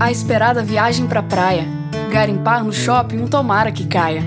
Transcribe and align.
A 0.00 0.10
esperada 0.10 0.62
viagem 0.62 1.06
pra 1.06 1.22
praia. 1.22 1.68
Garimpar 2.10 2.64
no 2.64 2.72
shopping 2.72 3.18
um 3.18 3.26
tomara 3.26 3.70
que 3.70 3.86
caia. 3.86 4.22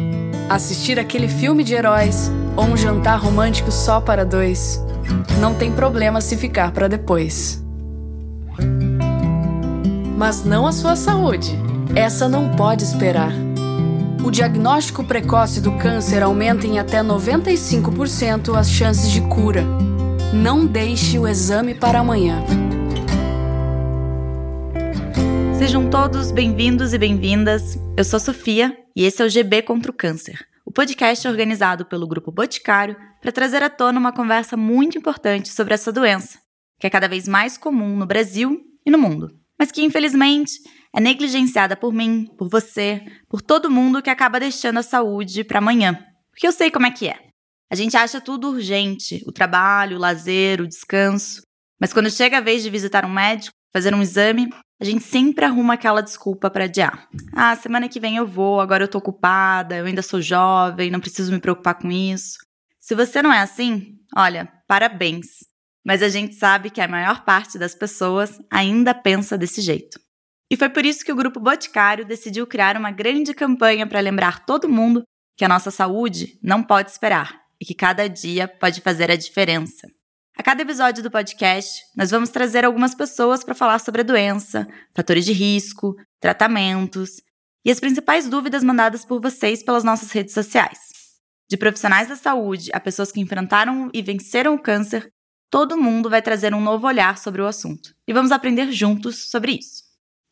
Assistir 0.48 1.00
aquele 1.00 1.28
filme 1.28 1.64
de 1.64 1.74
heróis. 1.74 2.32
Ou 2.56 2.66
um 2.66 2.78
jantar 2.78 3.18
romântico 3.18 3.72
só 3.72 4.00
para 4.00 4.24
dois. 4.24 4.80
Não 5.40 5.56
tem 5.56 5.72
problema 5.72 6.22
se 6.22 6.38
ficar 6.38 6.72
para 6.72 6.88
depois. 6.88 7.66
Mas 10.16 10.46
não 10.46 10.68
a 10.68 10.72
sua 10.72 10.96
saúde. 10.96 11.58
Essa 11.96 12.30
não 12.30 12.50
pode 12.50 12.84
esperar. 12.84 13.34
O 14.24 14.30
diagnóstico 14.30 15.04
precoce 15.04 15.60
do 15.60 15.72
câncer 15.80 16.22
aumenta 16.22 16.68
em 16.68 16.78
até 16.78 17.02
95% 17.02 18.56
as 18.56 18.70
chances 18.70 19.10
de 19.10 19.22
cura. 19.22 19.66
Não 20.32 20.68
deixe 20.68 21.18
o 21.18 21.28
exame 21.28 21.74
para 21.74 22.00
amanhã. 22.00 22.44
Sejam 25.64 25.90
todos 25.90 26.30
bem-vindos 26.30 26.92
e 26.92 26.98
bem-vindas. 26.98 27.78
Eu 27.96 28.04
sou 28.04 28.20
Sofia 28.20 28.78
e 28.94 29.06
esse 29.06 29.22
é 29.22 29.26
o 29.26 29.30
GB 29.30 29.62
contra 29.62 29.90
o 29.90 29.94
Câncer, 29.94 30.46
o 30.66 30.74
podcast 30.74 31.26
organizado 31.26 31.86
pelo 31.86 32.06
Grupo 32.06 32.34
Boticário 32.34 32.98
para 33.22 33.32
trazer 33.32 33.64
à 33.64 33.70
tona 33.70 33.98
uma 33.98 34.12
conversa 34.12 34.58
muito 34.58 34.98
importante 34.98 35.48
sobre 35.48 35.74
essa 35.74 35.90
doença, 35.90 36.38
que 36.82 36.86
é 36.86 36.90
cada 36.90 37.08
vez 37.08 37.30
mais 37.30 37.58
comum 37.58 37.96
no 37.96 38.06
Brasil 38.06 38.60
e 38.86 38.92
no 38.92 38.98
mundo, 38.98 39.40
mas 39.58 39.72
que 39.72 39.82
infelizmente 39.82 40.52
é 40.94 41.00
negligenciada 41.00 41.78
por 41.78 41.94
mim, 41.94 42.28
por 42.38 42.50
você, 42.50 43.02
por 43.30 43.42
todo 43.42 43.72
mundo 43.72 44.02
que 44.02 44.10
acaba 44.10 44.42
deixando 44.42 44.80
a 44.80 44.84
saúde 44.84 45.46
para 45.46 45.60
amanhã. 45.60 45.98
Porque 46.32 46.46
eu 46.46 46.52
sei 46.52 46.70
como 46.70 46.88
é 46.88 46.92
que 46.92 47.08
é. 47.08 47.18
A 47.72 47.76
gente 47.76 47.96
acha 47.96 48.20
tudo 48.20 48.50
urgente, 48.50 49.24
o 49.26 49.32
trabalho, 49.32 49.96
o 49.96 50.00
lazer, 50.02 50.60
o 50.60 50.68
descanso, 50.68 51.42
mas 51.80 51.94
quando 51.94 52.12
chega 52.12 52.40
a 52.40 52.42
vez 52.42 52.64
de 52.64 52.70
visitar 52.70 53.06
um 53.06 53.14
médico, 53.14 53.56
fazer 53.72 53.96
um 53.96 54.02
exame, 54.02 54.50
a 54.84 54.86
gente 54.86 55.06
sempre 55.06 55.46
arruma 55.46 55.76
aquela 55.76 56.02
desculpa 56.02 56.50
para 56.50 56.66
adiar. 56.66 57.08
Ah, 57.32 57.56
semana 57.56 57.88
que 57.88 58.02
vem 58.02 58.18
eu 58.18 58.28
vou, 58.28 58.60
agora 58.60 58.84
eu 58.84 58.88
tô 58.90 58.98
ocupada, 58.98 59.78
eu 59.78 59.86
ainda 59.86 60.02
sou 60.02 60.22
jovem, 60.22 60.92
não 60.92 61.00
preciso 61.00 61.32
me 61.32 61.40
preocupar 61.40 61.76
com 61.76 61.90
isso. 61.90 62.38
Se 62.82 62.94
você 62.94 63.22
não 63.22 63.32
é 63.32 63.40
assim, 63.40 63.98
olha, 64.14 64.52
parabéns. 64.68 65.46
Mas 65.86 66.04
a 66.04 66.10
gente 66.10 66.36
sabe 66.36 66.70
que 66.70 66.82
a 66.82 66.88
maior 66.88 67.24
parte 67.24 67.58
das 67.58 67.74
pessoas 67.74 68.42
ainda 68.52 68.94
pensa 68.94 69.38
desse 69.38 69.62
jeito. 69.62 69.98
E 70.52 70.58
foi 70.58 70.68
por 70.68 70.86
isso 70.86 71.06
que 71.06 71.14
o 71.14 71.16
Grupo 71.16 71.40
Boticário 71.40 72.04
decidiu 72.04 72.46
criar 72.46 72.76
uma 72.76 72.92
grande 72.92 73.34
campanha 73.34 73.88
para 73.88 74.02
lembrar 74.02 74.46
todo 74.46 74.68
mundo 74.68 75.04
que 75.38 75.46
a 75.46 75.48
nossa 75.48 75.72
saúde 75.72 76.38
não 76.44 76.62
pode 76.62 76.92
esperar 76.92 77.40
e 77.58 77.64
que 77.64 77.74
cada 77.74 78.10
dia 78.10 78.50
pode 78.50 78.82
fazer 78.82 79.10
a 79.10 79.16
diferença. 79.16 79.88
A 80.36 80.42
cada 80.42 80.64
episódio 80.64 81.04
do 81.04 81.12
podcast, 81.12 81.84
nós 81.96 82.10
vamos 82.10 82.30
trazer 82.30 82.66
algumas 82.66 82.96
pessoas 82.96 83.44
para 83.44 83.54
falar 83.54 83.78
sobre 83.80 84.02
a 84.02 84.04
doença, 84.04 84.68
fatores 84.96 85.26
de 85.26 85.32
risco, 85.32 85.96
tratamentos 86.20 87.22
e 87.64 87.70
as 87.70 87.80
principais 87.80 88.28
dúvidas 88.28 88.64
mandadas 88.64 89.06
por 89.06 89.22
vocês 89.22 89.62
pelas 89.62 89.84
nossas 89.84 90.12
redes 90.12 90.34
sociais. 90.34 90.80
De 91.48 91.56
profissionais 91.56 92.08
da 92.08 92.16
saúde 92.16 92.72
a 92.74 92.80
pessoas 92.80 93.12
que 93.12 93.22
enfrentaram 93.22 93.92
e 93.94 94.02
venceram 94.02 94.56
o 94.56 94.60
câncer, 94.60 95.08
todo 95.52 95.78
mundo 95.78 96.10
vai 96.10 96.22
trazer 96.22 96.52
um 96.52 96.62
novo 96.62 96.88
olhar 96.88 97.20
sobre 97.20 97.40
o 97.42 97.48
assunto 97.48 97.94
e 98.08 98.12
vamos 98.12 98.32
aprender 98.32 98.72
juntos 98.72 99.30
sobre 99.30 99.52
isso. 99.52 99.84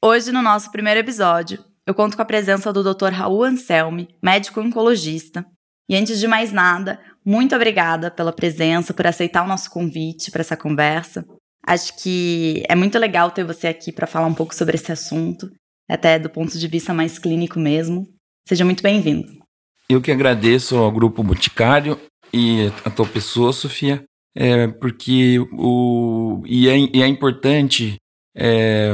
Hoje, 0.04 0.32
no 0.32 0.42
nosso 0.42 0.72
primeiro 0.72 1.00
episódio, 1.00 1.64
eu 1.86 1.94
conto 1.94 2.16
com 2.16 2.24
a 2.24 2.26
presença 2.26 2.74
do 2.74 2.84
Dr. 2.84 3.12
Raul 3.12 3.44
Anselmi, 3.44 4.08
médico 4.22 4.62
oncologista. 4.62 5.46
E 5.90 5.96
antes 5.96 6.20
de 6.20 6.28
mais 6.28 6.52
nada, 6.52 7.00
muito 7.26 7.56
obrigada 7.56 8.10
pela 8.10 8.34
presença, 8.34 8.94
por 8.94 9.06
aceitar 9.06 9.44
o 9.44 9.48
nosso 9.48 9.70
convite 9.70 10.32
para 10.32 10.42
essa 10.42 10.58
conversa. 10.58 11.26
Acho 11.66 11.96
que 12.02 12.64
é 12.68 12.76
muito 12.76 12.98
legal 12.98 13.30
ter 13.32 13.44
você 13.44 13.68
aqui 13.68 13.92
para 13.92 14.08
falar 14.08 14.28
um 14.28 14.34
pouco 14.34 14.56
sobre 14.56 14.76
esse 14.76 14.92
assunto, 14.92 15.52
até 15.90 16.18
do 16.18 16.30
ponto 16.30 16.58
de 16.58 16.68
vista 16.68 16.94
mais 16.94 17.20
clínico 17.20 17.60
mesmo. 17.60 18.08
Seja 18.48 18.66
muito 18.66 18.82
bem-vindo. 18.82 19.42
Eu 19.88 20.02
que 20.02 20.12
agradeço 20.12 20.78
ao 20.78 20.92
Grupo 20.92 21.22
Boticário 21.22 22.00
e 22.34 22.72
a 22.84 22.90
tua 22.90 23.06
pessoa, 23.06 23.54
Sofia, 23.54 24.04
é, 24.36 24.68
porque 24.68 25.38
o, 25.52 26.42
e, 26.46 26.70
é, 26.70 26.78
e 26.78 27.04
é 27.04 27.08
importante 27.08 27.98
é, 28.36 28.94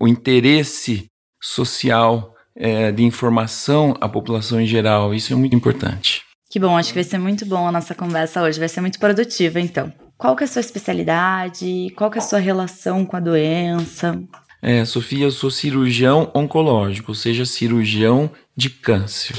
o 0.00 0.06
interesse 0.06 1.06
social 1.42 2.34
é, 2.54 2.90
de 2.92 3.02
informação 3.02 3.94
à 4.00 4.08
população 4.08 4.60
em 4.60 4.66
geral. 4.66 5.12
Isso 5.14 5.32
é 5.32 5.36
muito 5.36 5.54
importante. 5.54 6.22
Que 6.56 6.60
bom, 6.60 6.74
acho 6.74 6.88
que 6.88 6.94
vai 6.94 7.04
ser 7.04 7.18
muito 7.18 7.44
bom 7.44 7.68
a 7.68 7.70
nossa 7.70 7.94
conversa 7.94 8.40
hoje, 8.40 8.58
vai 8.58 8.66
ser 8.70 8.80
muito 8.80 8.98
produtiva 8.98 9.60
então. 9.60 9.92
Qual 10.16 10.34
que 10.34 10.42
é 10.42 10.46
a 10.46 10.48
sua 10.48 10.60
especialidade? 10.60 11.92
Qual 11.94 12.10
que 12.10 12.16
é 12.16 12.22
a 12.22 12.24
sua 12.24 12.38
relação 12.38 13.04
com 13.04 13.14
a 13.14 13.20
doença? 13.20 14.18
É, 14.62 14.82
Sofia, 14.86 15.26
eu 15.26 15.30
sou 15.30 15.50
cirurgião 15.50 16.30
oncológico, 16.34 17.10
ou 17.10 17.14
seja, 17.14 17.44
cirurgião 17.44 18.30
de 18.56 18.70
câncer. 18.70 19.36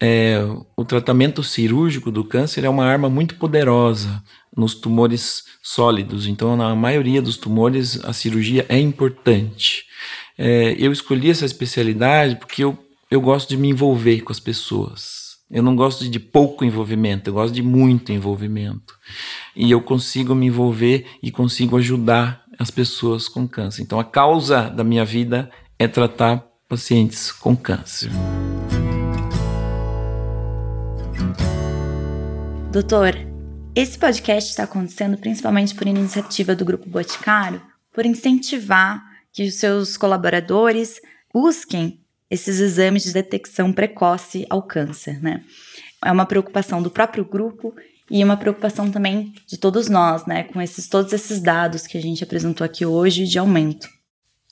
É, 0.00 0.40
o 0.76 0.84
tratamento 0.84 1.40
cirúrgico 1.40 2.10
do 2.10 2.24
câncer 2.24 2.64
é 2.64 2.68
uma 2.68 2.84
arma 2.84 3.08
muito 3.08 3.36
poderosa 3.36 4.20
nos 4.56 4.74
tumores 4.74 5.44
sólidos, 5.62 6.26
então 6.26 6.56
na 6.56 6.74
maioria 6.74 7.22
dos 7.22 7.36
tumores 7.36 8.04
a 8.04 8.12
cirurgia 8.12 8.66
é 8.68 8.76
importante. 8.76 9.84
É, 10.36 10.74
eu 10.76 10.90
escolhi 10.90 11.30
essa 11.30 11.46
especialidade 11.46 12.34
porque 12.34 12.64
eu, 12.64 12.76
eu 13.08 13.20
gosto 13.20 13.50
de 13.50 13.56
me 13.56 13.68
envolver 13.68 14.22
com 14.22 14.32
as 14.32 14.40
pessoas. 14.40 15.25
Eu 15.48 15.62
não 15.62 15.76
gosto 15.76 16.08
de 16.08 16.18
pouco 16.18 16.64
envolvimento, 16.64 17.30
eu 17.30 17.34
gosto 17.34 17.54
de 17.54 17.62
muito 17.62 18.10
envolvimento. 18.10 18.98
E 19.54 19.70
eu 19.70 19.80
consigo 19.80 20.34
me 20.34 20.46
envolver 20.46 21.06
e 21.22 21.30
consigo 21.30 21.76
ajudar 21.76 22.44
as 22.58 22.68
pessoas 22.68 23.28
com 23.28 23.46
câncer. 23.46 23.82
Então 23.82 24.00
a 24.00 24.04
causa 24.04 24.68
da 24.68 24.82
minha 24.82 25.04
vida 25.04 25.48
é 25.78 25.86
tratar 25.86 26.44
pacientes 26.68 27.30
com 27.30 27.56
câncer. 27.56 28.10
Doutor, 32.72 33.14
esse 33.72 33.96
podcast 33.96 34.50
está 34.50 34.64
acontecendo 34.64 35.16
principalmente 35.16 35.76
por 35.76 35.86
iniciativa 35.86 36.56
do 36.56 36.64
Grupo 36.64 36.88
Boticário, 36.88 37.62
por 37.92 38.04
incentivar 38.04 39.00
que 39.32 39.46
os 39.46 39.54
seus 39.54 39.96
colaboradores 39.96 41.00
busquem 41.32 42.00
esses 42.30 42.60
exames 42.60 43.04
de 43.04 43.12
detecção 43.12 43.72
precoce 43.72 44.46
ao 44.50 44.62
câncer, 44.62 45.22
né? 45.22 45.42
É 46.04 46.10
uma 46.12 46.26
preocupação 46.26 46.82
do 46.82 46.90
próprio 46.90 47.24
grupo 47.24 47.74
e 48.10 48.22
uma 48.22 48.36
preocupação 48.36 48.90
também 48.90 49.32
de 49.46 49.56
todos 49.56 49.88
nós, 49.88 50.26
né, 50.26 50.44
com 50.44 50.60
esses 50.60 50.88
todos 50.88 51.12
esses 51.12 51.40
dados 51.40 51.86
que 51.86 51.98
a 51.98 52.00
gente 52.00 52.22
apresentou 52.22 52.64
aqui 52.64 52.86
hoje 52.86 53.24
de 53.24 53.38
aumento. 53.38 53.88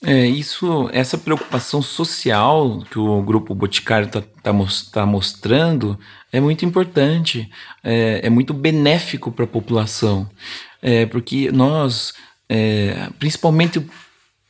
É, 0.03 0.27
isso, 0.27 0.91
essa 0.93 1.17
preocupação 1.17 1.81
social 1.81 2.83
que 2.91 2.99
o 2.99 3.23
grupo 3.23 3.55
Boticário 3.55 4.07
está 4.07 4.21
tá, 4.21 4.53
tá 4.93 5.07
mostrando 5.07 5.99
é 6.31 6.41
muito 6.41 6.65
importante, 6.65 7.49
é, 7.83 8.21
é 8.27 8.29
muito 8.29 8.53
benéfico 8.53 9.33
para 9.33 9.45
a 9.45 9.49
população, 9.49 10.29
é, 10.83 11.07
porque 11.07 11.51
nós, 11.51 12.13
é, 12.49 13.09
principalmente 13.19 13.79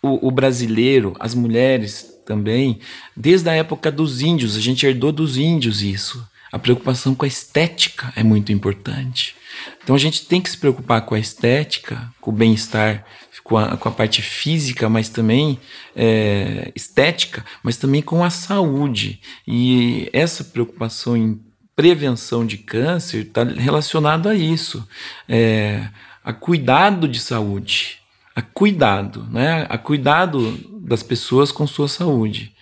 o, 0.03 0.27
o 0.27 0.31
brasileiro, 0.31 1.15
as 1.21 1.35
mulheres 1.35 2.14
também, 2.25 2.81
desde 3.17 3.49
a 3.49 3.55
época 3.55 3.91
dos 3.91 4.21
índios, 4.21 4.57
a 4.57 4.61
gente 4.61 4.87
herdou 4.87 5.13
dos 5.13 5.37
índios 5.37 5.83
isso. 5.83 6.27
A 6.51 6.59
preocupação 6.59 7.15
com 7.15 7.25
a 7.25 7.29
estética 7.29 8.13
é 8.15 8.23
muito 8.23 8.53
importante. 8.53 9.35
Então 9.83 9.95
a 9.95 9.99
gente 9.99 10.27
tem 10.27 10.41
que 10.41 10.51
se 10.51 10.57
preocupar 10.57 11.03
com 11.03 11.15
a 11.15 11.19
estética, 11.19 12.13
com 12.21 12.31
o 12.31 12.35
bem-estar, 12.35 13.05
com 13.43 13.59
a, 13.59 13.77
com 13.77 13.89
a 13.89 13.93
parte 13.93 14.23
física, 14.23 14.89
mas 14.89 15.09
também 15.09 15.59
é, 15.95 16.71
estética, 16.75 17.45
mas 17.63 17.77
também 17.77 18.01
com 18.01 18.23
a 18.23 18.31
saúde. 18.31 19.21
E 19.47 20.09
essa 20.13 20.45
preocupação 20.45 21.17
em 21.17 21.41
prevenção 21.77 22.47
de 22.47 22.57
câncer 22.57 23.27
está 23.27 23.43
relacionado 23.43 24.29
a 24.29 24.35
isso, 24.35 24.87
é, 25.29 25.89
a 26.25 26.33
cuidado 26.33 27.09
de 27.09 27.19
saúde 27.19 28.04
a 28.35 28.43
cuidado, 28.43 29.27
né? 29.31 29.67
a 29.69 29.79
cuidado 29.79 30.59
das 30.81 31.03
pessoas 31.03 31.53
com 31.53 31.67
sua 31.67 31.89
saúde. 31.89 32.53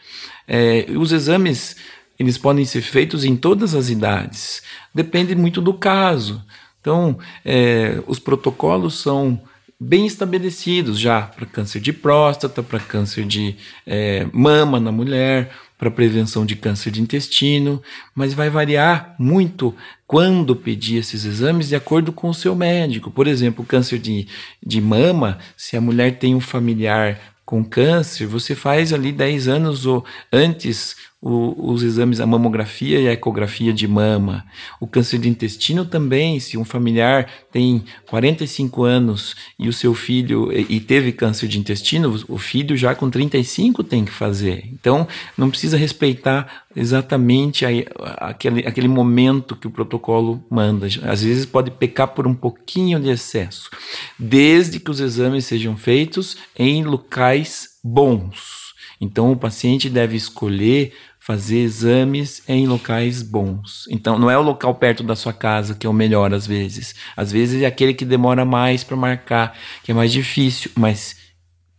É, 0.47 0.87
os 0.97 1.13
exames 1.13 1.77
eles 2.19 2.39
podem 2.39 2.65
ser 2.65 2.83
feitos 2.83 3.25
em 3.25 3.37
todas 3.37 3.75
as 3.75 3.89
idades, 3.89 4.63
depende 4.95 5.35
muito 5.35 5.61
do 5.61 5.75
caso. 5.75 6.45
Então, 6.81 7.19
é, 7.45 8.03
os 8.07 8.19
protocolos 8.19 8.99
são 9.01 9.41
bem 9.79 10.07
estabelecidos 10.07 10.99
já 10.99 11.23
para 11.23 11.47
câncer 11.47 11.81
de 11.81 11.93
próstata, 11.93 12.63
para 12.63 12.79
câncer 12.79 13.25
de 13.25 13.57
é, 13.87 14.27
mama 14.33 14.79
na 14.79 14.93
mulher, 14.93 15.53
para 15.83 15.91
prevenção 15.91 16.47
de 16.47 16.55
câncer 16.55 16.93
de 16.93 17.03
intestino, 17.03 17.83
mas 18.15 18.33
vai 18.33 18.49
variar 18.49 19.17
muito 19.19 19.75
quando 20.07 20.55
pedir 20.55 20.99
esses 20.99 21.25
exames 21.25 21.71
de 21.71 21.75
acordo 21.75 22.13
com 22.13 22.29
o 22.29 22.35
seu 22.35 22.55
médico. 22.55 23.11
Por 23.11 23.27
exemplo, 23.27 23.65
câncer 23.65 23.99
de, 23.99 24.29
de 24.65 24.81
mama, 24.81 25.39
se 25.57 25.77
a 25.77 25.81
mulher 25.81 26.21
tem 26.21 26.37
um 26.37 26.41
familiar 26.41 27.35
com 27.45 27.65
câncer, 27.65 28.27
você 28.27 28.55
faz 28.55 28.93
ali 28.93 29.11
10 29.11 29.49
anos 29.49 29.85
ou 29.85 30.05
antes 30.33 30.95
o, 31.23 31.73
os 31.73 31.85
exames, 31.85 32.19
a 32.19 32.27
mamografia 32.27 33.01
e 33.01 33.07
a 33.07 33.13
ecografia 33.13 33.73
de 33.73 33.87
mama. 33.87 34.45
O 34.81 34.89
câncer 34.89 35.19
de 35.19 35.29
intestino 35.29 35.85
também, 35.85 36.41
se 36.41 36.59
um 36.59 36.65
familiar 36.65 37.31
tem 37.53 37.85
45 38.09 38.83
anos 38.83 39.37
e 39.57 39.69
o 39.69 39.73
seu 39.73 39.95
filho 39.95 40.53
e, 40.53 40.67
e 40.69 40.81
teve 40.81 41.13
câncer 41.13 41.47
de 41.47 41.61
intestino, 41.61 42.21
o 42.29 42.39
filho 42.39 42.77
já 42.77 42.93
com 42.93 43.09
35 43.09 43.85
tem 43.85 44.05
que 44.05 44.11
fazer. 44.11 44.69
Então, 44.73 45.07
não 45.39 45.49
precisa 45.49 45.77
respeitar 45.77 46.65
exatamente 46.75 47.65
a, 47.65 47.69
a, 48.01 48.31
aquele, 48.31 48.67
aquele 48.67 48.89
momento 48.89 49.55
que 49.55 49.69
o 49.69 49.71
protocolo 49.71 50.45
manda. 50.51 50.89
Às 51.05 51.23
vezes 51.23 51.47
pode 51.47 51.71
pecar 51.71 52.09
por 52.09 52.27
um 52.27 52.35
pouquinho 52.35 52.99
de 52.99 53.11
excesso, 53.11 53.71
desde 54.19 54.81
que 54.81 54.91
os 54.91 54.99
exames 54.99 55.47
sejam 55.47 55.77
feitos 55.77 56.37
em 56.59 56.83
locais 56.83 57.79
bons. 57.85 58.63
Então, 59.01 59.33
o 59.33 59.37
paciente 59.37 59.91
deve 59.91 60.17
escolher 60.17 60.93
fazer 61.25 61.59
exames 61.59 62.43
em 62.49 62.67
locais 62.67 63.23
bons. 63.23 63.87
Então, 63.89 64.19
não 64.19 64.29
é 64.29 64.37
o 64.37 64.43
local 64.43 64.75
perto 64.75 65.05
da 65.05 65.15
sua 65.15 65.33
casa 65.33 65.75
que 65.75 65.87
é 65.87 65.91
o 65.91 65.93
melhor 65.93 66.35
às 66.35 66.47
vezes. 66.47 66.97
Às 67.17 67.31
vezes 67.31 67.63
é 67.63 67.67
aquele 67.67 67.95
que 67.95 68.05
demora 68.05 68.45
mais 68.45 68.83
para 68.83 68.97
marcar, 68.97 69.57
que 69.85 69.93
é 69.93 69.95
mais 69.95 70.11
difícil, 70.11 70.73
mas 70.77 71.17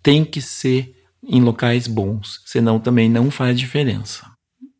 tem 0.02 0.24
que 0.24 0.42
ser 0.42 0.96
em 1.26 1.42
locais 1.42 1.88
bons, 1.88 2.42
senão 2.46 2.80
também 2.80 3.10
não 3.10 3.30
faz 3.30 3.60
diferença. 3.60 4.32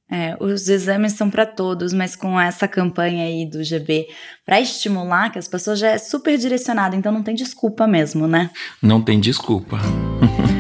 É, 0.10 0.38
os 0.40 0.70
exames 0.70 1.14
são 1.14 1.30
para 1.30 1.46
todos, 1.46 1.92
mas 1.92 2.16
com 2.16 2.40
essa 2.40 2.68
campanha 2.68 3.26
aí 3.26 3.50
do 3.50 3.64
GB 3.64 4.08
para 4.46 4.62
estimular 4.62 5.32
que 5.32 5.40
as 5.40 5.48
pessoas 5.48 5.80
já 5.80 5.90
é 5.90 5.98
super 5.98 6.38
direcionada, 6.38 6.96
então 6.96 7.12
não 7.12 7.24
tem 7.24 7.36
desculpa 7.36 7.88
mesmo, 7.88 8.28
né? 8.28 8.50
Não 8.82 9.02
tem 9.02 9.20
desculpa. 9.20 9.80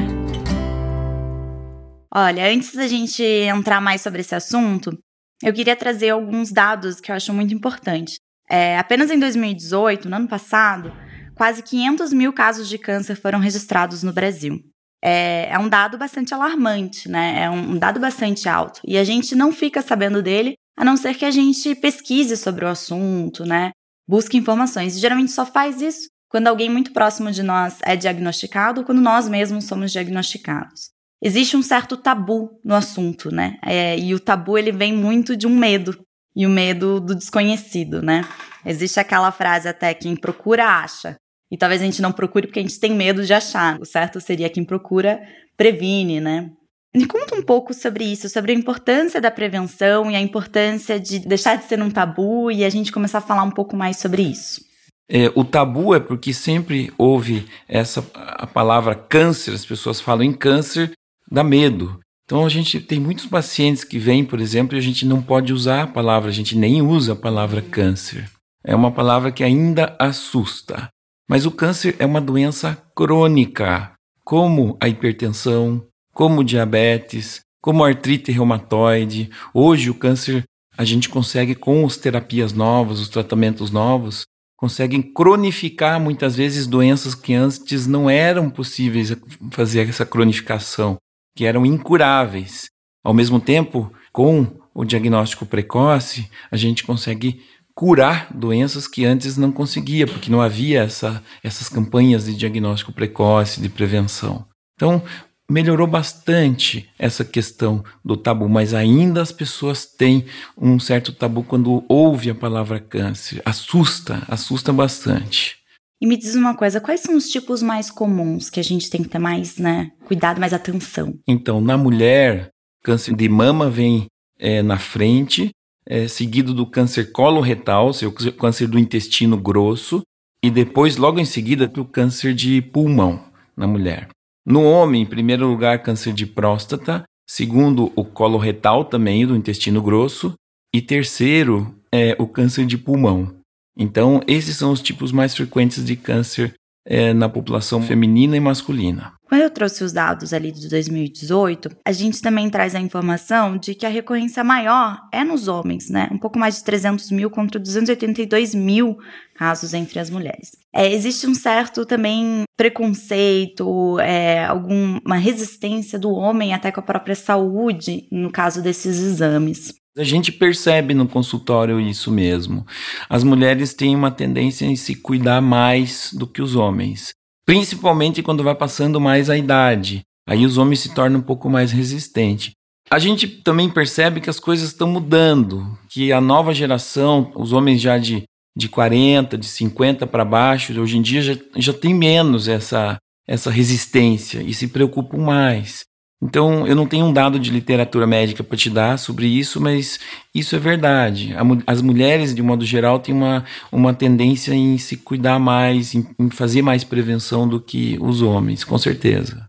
Olha, 2.15 2.47
antes 2.47 2.75
da 2.75 2.87
gente 2.87 3.23
entrar 3.23 3.81
mais 3.81 4.01
sobre 4.01 4.21
esse 4.21 4.35
assunto, 4.35 4.95
eu 5.41 5.51
queria 5.51 5.75
trazer 5.75 6.11
alguns 6.11 6.51
dados 6.51 7.01
que 7.01 7.11
eu 7.11 7.15
acho 7.15 7.33
muito 7.33 7.55
importantes. 7.55 8.19
É, 8.47 8.77
apenas 8.77 9.09
em 9.09 9.17
2018, 9.17 10.07
no 10.07 10.17
ano 10.17 10.27
passado, 10.27 10.93
quase 11.33 11.63
500 11.63 12.13
mil 12.13 12.31
casos 12.31 12.69
de 12.69 12.77
câncer 12.77 13.15
foram 13.15 13.39
registrados 13.39 14.03
no 14.03 14.13
Brasil. 14.13 14.59
É, 15.03 15.49
é 15.49 15.57
um 15.57 15.67
dado 15.67 15.97
bastante 15.97 16.35
alarmante, 16.35 17.09
né? 17.09 17.45
É 17.45 17.49
um, 17.49 17.79
dado 17.79 17.99
bastante 17.99 18.47
alto. 18.47 18.79
E 18.85 18.95
a 18.95 19.03
gente 19.03 19.33
não 19.33 19.51
fica 19.51 19.81
sabendo 19.81 20.21
dele, 20.21 20.53
a 20.77 20.85
não 20.85 20.95
ser 20.95 21.15
que 21.15 21.25
a 21.25 21.31
gente 21.31 21.73
pesquise 21.73 22.37
sobre 22.37 22.63
o 22.63 22.67
assunto, 22.67 23.43
né? 23.43 23.71
Busque 24.07 24.37
informações. 24.37 24.95
E 24.95 24.99
geralmente 24.99 25.31
só 25.31 25.47
faz 25.47 25.81
isso 25.81 26.07
quando 26.29 26.47
alguém 26.47 26.69
muito 26.69 26.93
próximo 26.93 27.31
de 27.31 27.41
nós 27.41 27.79
é 27.83 27.95
diagnosticado 27.95 28.81
ou 28.81 28.85
quando 28.85 29.01
nós 29.01 29.27
mesmos 29.27 29.65
somos 29.65 29.91
diagnosticados 29.91 30.92
existe 31.23 31.55
um 31.55 31.63
certo 31.63 31.95
tabu 31.95 32.59
no 32.63 32.75
assunto, 32.75 33.33
né? 33.33 33.57
É, 33.65 33.97
e 33.97 34.13
o 34.13 34.19
tabu 34.19 34.57
ele 34.57 34.73
vem 34.73 34.93
muito 34.93 35.37
de 35.37 35.47
um 35.47 35.55
medo 35.55 35.97
e 36.35 36.45
o 36.45 36.49
medo 36.49 36.99
do 36.99 37.15
desconhecido, 37.15 38.01
né? 38.01 38.25
Existe 38.65 38.99
aquela 38.99 39.31
frase 39.31 39.67
até 39.67 39.93
quem 39.93 40.15
procura 40.15 40.65
acha. 40.65 41.15
E 41.49 41.57
talvez 41.57 41.81
a 41.81 41.85
gente 41.85 42.01
não 42.01 42.11
procure 42.11 42.47
porque 42.47 42.59
a 42.59 42.63
gente 42.63 42.79
tem 42.79 42.93
medo 42.93 43.23
de 43.23 43.33
achar. 43.33 43.79
O 43.79 43.85
certo 43.85 44.19
seria 44.19 44.49
quem 44.49 44.65
procura 44.65 45.21
previne, 45.55 46.19
né? 46.19 46.49
Me 46.95 47.05
conta 47.05 47.35
um 47.35 47.41
pouco 47.41 47.73
sobre 47.73 48.03
isso, 48.03 48.27
sobre 48.29 48.51
a 48.51 48.55
importância 48.55 49.21
da 49.21 49.31
prevenção 49.31 50.11
e 50.11 50.15
a 50.15 50.21
importância 50.21 50.99
de 50.99 51.19
deixar 51.19 51.55
de 51.55 51.63
ser 51.63 51.81
um 51.81 51.89
tabu 51.89 52.51
e 52.51 52.63
a 52.63 52.69
gente 52.69 52.91
começar 52.91 53.19
a 53.19 53.21
falar 53.21 53.43
um 53.43 53.51
pouco 53.51 53.75
mais 53.75 53.97
sobre 53.97 54.21
isso. 54.21 54.61
É, 55.09 55.31
o 55.35 55.43
tabu 55.43 55.93
é 55.93 55.99
porque 55.99 56.33
sempre 56.33 56.91
houve 56.97 57.45
essa 57.67 58.05
a 58.13 58.47
palavra 58.47 58.95
câncer, 58.95 59.53
as 59.53 59.65
pessoas 59.65 59.99
falam 59.99 60.23
em 60.23 60.33
câncer 60.33 60.91
dá 61.29 61.43
medo. 61.43 61.99
Então 62.25 62.45
a 62.45 62.49
gente 62.49 62.79
tem 62.79 62.99
muitos 62.99 63.25
pacientes 63.25 63.83
que 63.83 63.99
vêm, 63.99 64.23
por 64.23 64.39
exemplo, 64.39 64.75
e 64.75 64.79
a 64.79 64.81
gente 64.81 65.05
não 65.05 65.21
pode 65.21 65.51
usar 65.51 65.83
a 65.83 65.87
palavra, 65.87 66.29
a 66.29 66.33
gente 66.33 66.57
nem 66.57 66.81
usa 66.81 67.13
a 67.13 67.15
palavra 67.15 67.61
câncer. 67.61 68.29
É 68.63 68.75
uma 68.75 68.91
palavra 68.91 69.31
que 69.31 69.43
ainda 69.43 69.95
assusta. 69.99 70.87
Mas 71.29 71.45
o 71.45 71.51
câncer 71.51 71.95
é 71.99 72.05
uma 72.05 72.21
doença 72.21 72.77
crônica, 72.95 73.91
como 74.23 74.77
a 74.79 74.87
hipertensão, 74.87 75.85
como 76.13 76.43
diabetes, 76.43 77.41
como 77.61 77.83
artrite 77.83 78.31
reumatoide. 78.31 79.29
Hoje 79.53 79.89
o 79.89 79.95
câncer 79.95 80.43
a 80.77 80.85
gente 80.85 81.09
consegue 81.09 81.55
com 81.55 81.85
as 81.85 81.97
terapias 81.97 82.53
novas, 82.53 82.99
os 82.99 83.09
tratamentos 83.09 83.69
novos, 83.69 84.23
conseguem 84.57 85.01
cronificar 85.01 85.99
muitas 85.99 86.35
vezes 86.35 86.67
doenças 86.67 87.13
que 87.13 87.33
antes 87.33 87.85
não 87.85 88.09
eram 88.09 88.49
possíveis 88.49 89.15
fazer 89.51 89.89
essa 89.89 90.05
cronificação 90.05 90.97
que 91.35 91.45
eram 91.45 91.65
incuráveis. 91.65 92.69
Ao 93.03 93.13
mesmo 93.13 93.39
tempo, 93.39 93.91
com 94.11 94.47
o 94.73 94.85
diagnóstico 94.85 95.45
precoce, 95.45 96.29
a 96.51 96.57
gente 96.57 96.83
consegue 96.83 97.41
curar 97.75 98.27
doenças 98.33 98.87
que 98.87 99.05
antes 99.05 99.37
não 99.37 99.51
conseguia, 99.51 100.05
porque 100.05 100.31
não 100.31 100.41
havia 100.41 100.83
essa, 100.83 101.23
essas 101.43 101.67
campanhas 101.67 102.25
de 102.25 102.35
diagnóstico 102.35 102.93
precoce, 102.93 103.61
de 103.61 103.69
prevenção. 103.69 104.45
Então, 104.75 105.01
melhorou 105.49 105.87
bastante 105.87 106.89
essa 106.97 107.25
questão 107.25 107.83
do 108.03 108.15
tabu, 108.15 108.47
mas 108.47 108.73
ainda 108.73 109.21
as 109.21 109.31
pessoas 109.31 109.85
têm 109.85 110.25
um 110.57 110.79
certo 110.79 111.11
tabu 111.11 111.43
quando 111.43 111.83
ouve 111.87 112.29
a 112.29 112.35
palavra 112.35 112.79
câncer. 112.79 113.41
Assusta, 113.45 114.23
assusta 114.27 114.71
bastante. 114.71 115.57
E 116.03 116.05
me 116.05 116.17
diz 116.17 116.35
uma 116.35 116.53
coisa, 116.53 116.81
quais 116.81 116.99
são 116.99 117.15
os 117.15 117.29
tipos 117.29 117.63
mais 117.63 117.89
comuns 117.89 118.49
que 118.49 118.59
a 118.59 118.63
gente 118.63 118.89
tem 118.89 119.01
que 119.01 119.07
ter 119.07 119.19
mais, 119.19 119.57
né, 119.57 119.89
cuidado, 120.03 120.37
mais 120.37 120.51
atenção? 120.51 121.17
Então, 121.25 121.61
na 121.61 121.77
mulher, 121.77 122.49
câncer 122.83 123.15
de 123.15 123.29
mama 123.29 123.69
vem 123.69 124.07
é, 124.37 124.61
na 124.61 124.77
frente, 124.77 125.51
é, 125.85 126.05
seguido 126.09 126.53
do 126.53 126.65
câncer 126.65 127.13
coloretal, 127.13 127.93
seu 127.93 128.11
câncer 128.11 128.67
do 128.67 128.77
intestino 128.77 129.37
grosso, 129.37 130.01
e 130.43 130.51
depois, 130.51 130.97
logo 130.97 131.21
em 131.21 131.25
seguida, 131.25 131.71
o 131.77 131.85
câncer 131.85 132.33
de 132.33 132.61
pulmão 132.61 133.23
na 133.55 133.65
mulher. 133.65 134.09
No 134.45 134.61
homem, 134.61 135.03
em 135.03 135.05
primeiro 135.05 135.47
lugar, 135.47 135.83
câncer 135.83 136.11
de 136.11 136.25
próstata, 136.25 137.05
segundo, 137.25 137.93
o 137.95 138.03
coloretal 138.03 138.83
também, 138.83 139.25
do 139.25 139.37
intestino 139.37 139.81
grosso, 139.81 140.33
e 140.75 140.81
terceiro, 140.81 141.73
é 141.89 142.13
o 142.19 142.27
câncer 142.27 142.65
de 142.65 142.77
pulmão. 142.77 143.41
Então, 143.77 144.21
esses 144.27 144.55
são 144.55 144.71
os 144.71 144.81
tipos 144.81 145.11
mais 145.11 145.35
frequentes 145.35 145.83
de 145.83 145.95
câncer 145.95 146.53
é, 146.85 147.13
na 147.13 147.29
população 147.29 147.81
feminina 147.81 148.35
e 148.35 148.39
masculina. 148.39 149.13
Quando 149.27 149.41
eu 149.41 149.49
trouxe 149.49 149.83
os 149.83 149.91
dados 149.91 150.33
ali 150.33 150.51
de 150.51 150.69
2018, 150.69 151.69
a 151.85 151.91
gente 151.91 152.21
também 152.21 152.49
traz 152.49 152.75
a 152.75 152.79
informação 152.79 153.57
de 153.57 153.73
que 153.73 153.85
a 153.85 153.89
recorrência 153.89 154.43
maior 154.43 154.99
é 155.11 155.23
nos 155.23 155.47
homens, 155.47 155.89
né? 155.89 156.07
Um 156.11 156.19
pouco 156.19 156.37
mais 156.37 156.57
de 156.57 156.63
300 156.63 157.09
mil 157.09 157.31
contra 157.31 157.59
282 157.59 158.53
mil 158.53 158.97
casos 159.35 159.73
entre 159.73 159.97
as 159.97 160.09
mulheres. 160.09 160.51
É, 160.71 160.91
existe 160.91 161.25
um 161.25 161.33
certo 161.33 161.85
também 161.85 162.43
preconceito, 162.55 163.99
é, 163.99 164.45
alguma 164.45 165.15
resistência 165.15 165.97
do 165.97 166.11
homem 166.11 166.53
até 166.53 166.71
com 166.71 166.81
a 166.81 166.83
própria 166.83 167.15
saúde 167.15 168.07
no 168.11 168.31
caso 168.31 168.61
desses 168.61 168.99
exames. 168.99 169.73
A 169.95 170.03
gente 170.03 170.31
percebe 170.31 170.95
no 170.95 171.07
consultório 171.07 171.79
isso 171.79 172.09
mesmo. 172.09 172.65
As 173.07 173.23
mulheres 173.23 173.75
têm 173.75 173.95
uma 173.95 174.09
tendência 174.09 174.65
em 174.65 174.75
se 174.75 174.95
cuidar 174.95 175.39
mais 175.39 176.09
do 176.11 176.25
que 176.25 176.41
os 176.41 176.55
homens, 176.55 177.13
principalmente 177.45 178.23
quando 178.23 178.43
vai 178.43 178.55
passando 178.55 178.99
mais 178.99 179.29
a 179.29 179.37
idade. 179.37 180.01
Aí 180.27 180.45
os 180.47 180.57
homens 180.57 180.79
se 180.79 180.95
tornam 180.95 181.19
um 181.19 181.23
pouco 181.23 181.47
mais 181.47 181.71
resistentes. 181.71 182.53
A 182.89 182.97
gente 182.97 183.27
também 183.27 183.69
percebe 183.69 184.19
que 184.19 184.31
as 184.31 184.39
coisas 184.39 184.69
estão 184.69 184.87
mudando, 184.87 185.77
que 185.89 186.11
a 186.11 186.19
nova 186.19 186.55
geração, 186.55 187.31
os 187.35 187.53
homens 187.53 187.79
já 187.79 187.99
de, 187.99 188.23
de 188.57 188.67
40, 188.67 189.37
de 189.37 189.45
50 189.45 190.07
para 190.07 190.25
baixo, 190.25 190.79
hoje 190.79 190.97
em 190.97 191.03
dia 191.03 191.21
já, 191.21 191.35
já 191.55 191.73
tem 191.73 191.93
menos 191.93 192.47
essa, 192.47 192.97
essa 193.27 193.51
resistência 193.51 194.41
e 194.41 194.55
se 194.55 194.67
preocupam 194.67 195.17
mais. 195.17 195.83
Então, 196.23 196.65
eu 196.65 196.73
não 196.73 196.87
tenho 196.87 197.05
um 197.05 197.11
dado 197.11 197.37
de 197.37 197.51
literatura 197.51 198.07
médica 198.07 198.41
para 198.41 198.55
te 198.57 198.69
dar 198.69 198.97
sobre 198.97 199.27
isso, 199.27 199.59
mas 199.59 199.99
isso 200.33 200.55
é 200.55 200.59
verdade. 200.59 201.35
As 201.67 201.81
mulheres, 201.81 202.33
de 202.33 202.41
modo 202.41 202.65
geral, 202.65 202.97
têm 202.97 203.13
uma, 203.13 203.43
uma 203.69 203.93
tendência 203.93 204.53
em 204.53 204.77
se 204.77 204.95
cuidar 204.95 205.37
mais, 205.37 205.93
em, 205.93 206.07
em 206.17 206.29
fazer 206.29 206.61
mais 206.61 206.85
prevenção 206.85 207.45
do 207.45 207.59
que 207.59 207.97
os 207.99 208.21
homens, 208.21 208.63
com 208.63 208.77
certeza. 208.77 209.45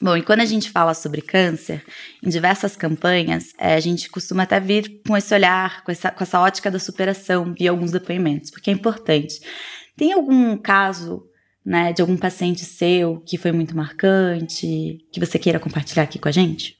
Bom, 0.00 0.16
e 0.16 0.22
quando 0.22 0.40
a 0.40 0.46
gente 0.46 0.70
fala 0.70 0.94
sobre 0.94 1.20
câncer, 1.20 1.84
em 2.24 2.30
diversas 2.30 2.76
campanhas, 2.76 3.52
é, 3.58 3.74
a 3.74 3.80
gente 3.80 4.08
costuma 4.08 4.44
até 4.44 4.58
vir 4.60 5.02
com 5.06 5.16
esse 5.16 5.34
olhar, 5.34 5.82
com 5.84 5.90
essa, 5.90 6.10
com 6.12 6.22
essa 6.22 6.40
ótica 6.40 6.70
da 6.70 6.78
superação, 6.78 7.52
via 7.58 7.70
alguns 7.70 7.90
depoimentos, 7.90 8.50
porque 8.50 8.70
é 8.70 8.72
importante. 8.72 9.40
Tem 10.00 10.14
algum 10.14 10.56
caso, 10.56 11.24
né, 11.62 11.92
de 11.92 12.00
algum 12.00 12.16
paciente 12.16 12.64
seu 12.64 13.22
que 13.26 13.36
foi 13.36 13.52
muito 13.52 13.76
marcante, 13.76 15.04
que 15.12 15.20
você 15.20 15.38
queira 15.38 15.60
compartilhar 15.60 16.04
aqui 16.04 16.18
com 16.18 16.26
a 16.26 16.32
gente? 16.32 16.78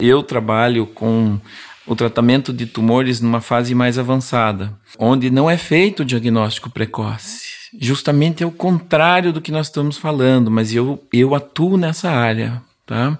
Eu 0.00 0.22
trabalho 0.22 0.86
com 0.86 1.40
o 1.88 1.96
tratamento 1.96 2.52
de 2.52 2.64
tumores 2.64 3.20
numa 3.20 3.40
fase 3.40 3.74
mais 3.74 3.98
avançada, 3.98 4.72
onde 4.96 5.28
não 5.28 5.50
é 5.50 5.58
feito 5.58 6.04
o 6.04 6.04
diagnóstico 6.04 6.70
precoce. 6.70 7.48
justamente 7.80 8.44
é 8.44 8.46
o 8.46 8.52
contrário 8.52 9.32
do 9.32 9.42
que 9.42 9.50
nós 9.50 9.66
estamos 9.66 9.98
falando, 9.98 10.48
mas 10.48 10.72
eu, 10.72 11.04
eu 11.12 11.34
atuo 11.34 11.76
nessa 11.76 12.12
área, 12.12 12.62
tá? 12.86 13.18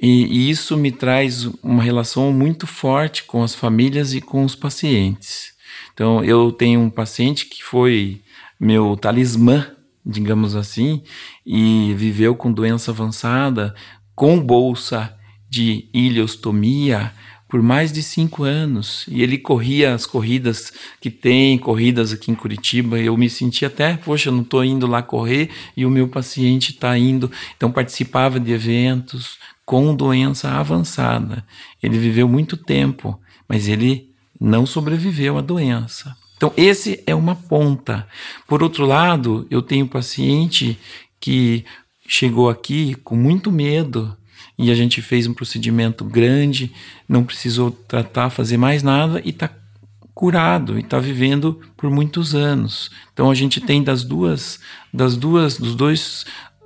E, 0.00 0.26
e 0.26 0.48
isso 0.48 0.76
me 0.76 0.92
traz 0.92 1.44
uma 1.60 1.82
relação 1.82 2.32
muito 2.32 2.68
forte 2.68 3.24
com 3.24 3.42
as 3.42 3.52
famílias 3.52 4.14
e 4.14 4.20
com 4.20 4.44
os 4.44 4.54
pacientes. 4.54 5.54
Então, 5.92 6.22
eu 6.22 6.52
tenho 6.52 6.78
um 6.78 6.88
paciente 6.88 7.46
que 7.46 7.64
foi 7.64 8.22
meu 8.60 8.94
talismã, 8.96 9.66
digamos 10.04 10.54
assim, 10.54 11.02
e 11.46 11.94
viveu 11.96 12.36
com 12.36 12.52
doença 12.52 12.90
avançada, 12.90 13.74
com 14.14 14.38
bolsa 14.38 15.16
de 15.48 15.88
ileostomia, 15.94 17.12
por 17.48 17.60
mais 17.62 17.90
de 17.90 18.02
cinco 18.02 18.44
anos. 18.44 19.04
E 19.08 19.22
ele 19.22 19.36
corria 19.36 19.92
as 19.92 20.06
corridas 20.06 20.72
que 21.00 21.10
tem, 21.10 21.58
corridas 21.58 22.12
aqui 22.12 22.30
em 22.30 22.34
Curitiba. 22.34 22.98
Eu 22.98 23.16
me 23.16 23.28
senti 23.28 23.64
até, 23.64 23.96
poxa, 23.96 24.30
não 24.30 24.42
estou 24.42 24.64
indo 24.64 24.86
lá 24.86 25.02
correr 25.02 25.50
e 25.76 25.84
o 25.84 25.90
meu 25.90 26.06
paciente 26.06 26.70
está 26.70 26.96
indo. 26.96 27.30
Então 27.56 27.72
participava 27.72 28.38
de 28.38 28.52
eventos 28.52 29.38
com 29.64 29.94
doença 29.94 30.48
avançada. 30.50 31.44
Ele 31.82 31.98
viveu 31.98 32.28
muito 32.28 32.56
tempo, 32.56 33.20
mas 33.48 33.68
ele 33.68 34.10
não 34.40 34.64
sobreviveu 34.64 35.36
à 35.36 35.40
doença. 35.40 36.16
Então, 36.40 36.54
esse 36.56 37.02
é 37.06 37.14
uma 37.14 37.36
ponta. 37.36 38.08
Por 38.48 38.62
outro 38.62 38.86
lado, 38.86 39.46
eu 39.50 39.60
tenho 39.60 39.86
paciente 39.86 40.78
que 41.20 41.66
chegou 42.08 42.48
aqui 42.48 42.94
com 43.04 43.14
muito 43.14 43.52
medo 43.52 44.16
e 44.56 44.70
a 44.70 44.74
gente 44.74 45.02
fez 45.02 45.26
um 45.26 45.34
procedimento 45.34 46.02
grande, 46.02 46.72
não 47.06 47.24
precisou 47.24 47.70
tratar, 47.70 48.30
fazer 48.30 48.56
mais 48.56 48.82
nada 48.82 49.20
e 49.22 49.28
está 49.28 49.50
curado 50.14 50.78
e 50.78 50.80
está 50.80 50.98
vivendo 50.98 51.60
por 51.76 51.90
muitos 51.90 52.34
anos. 52.34 52.90
Então 53.12 53.30
a 53.30 53.34
gente 53.34 53.60
tem 53.60 53.82
das 53.82 54.02
duas, 54.02 54.60
das 54.94 55.18
duas, 55.18 55.58
dos 55.58 55.74
dois, 55.74 56.24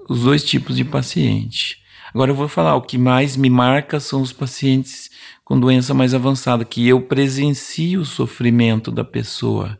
os 0.09 0.23
dois 0.23 0.45
tipos 0.45 0.76
de 0.76 0.85
paciente. 0.85 1.78
Agora 2.14 2.31
eu 2.31 2.37
vou 2.37 2.47
falar, 2.47 2.76
o 2.76 2.83
que 2.83 2.97
mais 2.97 3.37
me 3.37 3.50
marca 3.50 3.99
são 3.99 4.23
os 4.23 4.33
pacientes 4.33 5.11
com 5.45 5.61
doença 5.61 5.93
mais 5.93 6.15
avançada, 6.15 6.65
que 6.65 6.89
eu 6.89 7.01
presencio 7.03 8.01
o 8.01 8.05
sofrimento 8.05 8.91
da 8.91 9.05
pessoa. 9.05 9.79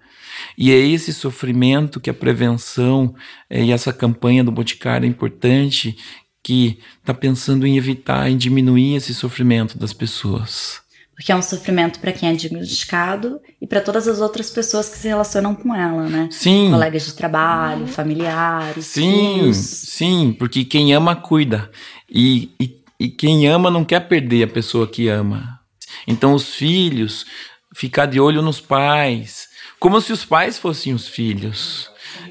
E 0.59 0.71
é 0.71 0.77
esse 0.77 1.13
sofrimento 1.13 2.01
que 2.01 2.11
a 2.11 2.15
prevenção 2.15 3.15
eh, 3.49 3.65
e 3.65 3.73
essa 3.73 3.93
campanha 3.93 4.45
do 4.45 4.53
Boticário 4.53 5.07
é 5.07 5.09
importante, 5.09 5.97
que 6.43 6.79
está 7.01 7.15
pensando 7.15 7.67
em 7.67 7.79
evitar, 7.79 8.31
em 8.31 8.37
diminuir 8.37 8.97
esse 8.97 9.15
sofrimento 9.15 9.79
das 9.79 9.93
pessoas. 9.93 10.83
Porque 11.15 11.31
é 11.31 11.37
um 11.37 11.43
sofrimento 11.43 12.01
para 12.01 12.13
quem 12.13 12.29
é 12.29 12.33
diagnosticado 12.35 13.41
e 13.63 13.67
para 13.67 13.81
todas 13.81 14.09
as 14.09 14.21
outras 14.21 14.51
pessoas 14.51 14.89
que 14.89 14.99
se 14.99 15.07
relacionam 15.07 15.55
com 15.55 15.75
ela, 15.75 16.09
né? 16.09 16.29
Sim. 16.31 16.71
Colegas 16.71 17.07
de 17.07 17.15
trabalho, 17.15 17.87
familiares. 17.87 18.85
Sim, 18.87 19.39
filhos. 19.39 19.57
sim, 19.57 20.37
porque 20.37 20.65
quem 20.65 20.93
ama 20.93 21.15
cuida. 21.15 21.71
E, 22.11 22.51
e, 22.61 22.83
e 22.99 23.09
quem 23.09 23.47
ama 23.47 23.71
não 23.71 23.85
quer 23.85 24.01
perder 24.09 24.43
a 24.43 24.49
pessoa 24.49 24.89
que 24.89 25.09
ama. 25.09 25.54
Então 26.07 26.35
os 26.35 26.55
filhos, 26.55 27.27
ficar 27.75 28.07
de 28.07 28.21
olho 28.21 28.43
nos 28.43 28.61
pais, 28.61 29.49
como 29.79 30.01
se 30.01 30.13
os 30.13 30.25
pais 30.25 30.59
fossem 30.59 30.95
os 30.95 31.09
filhos. 31.09 31.91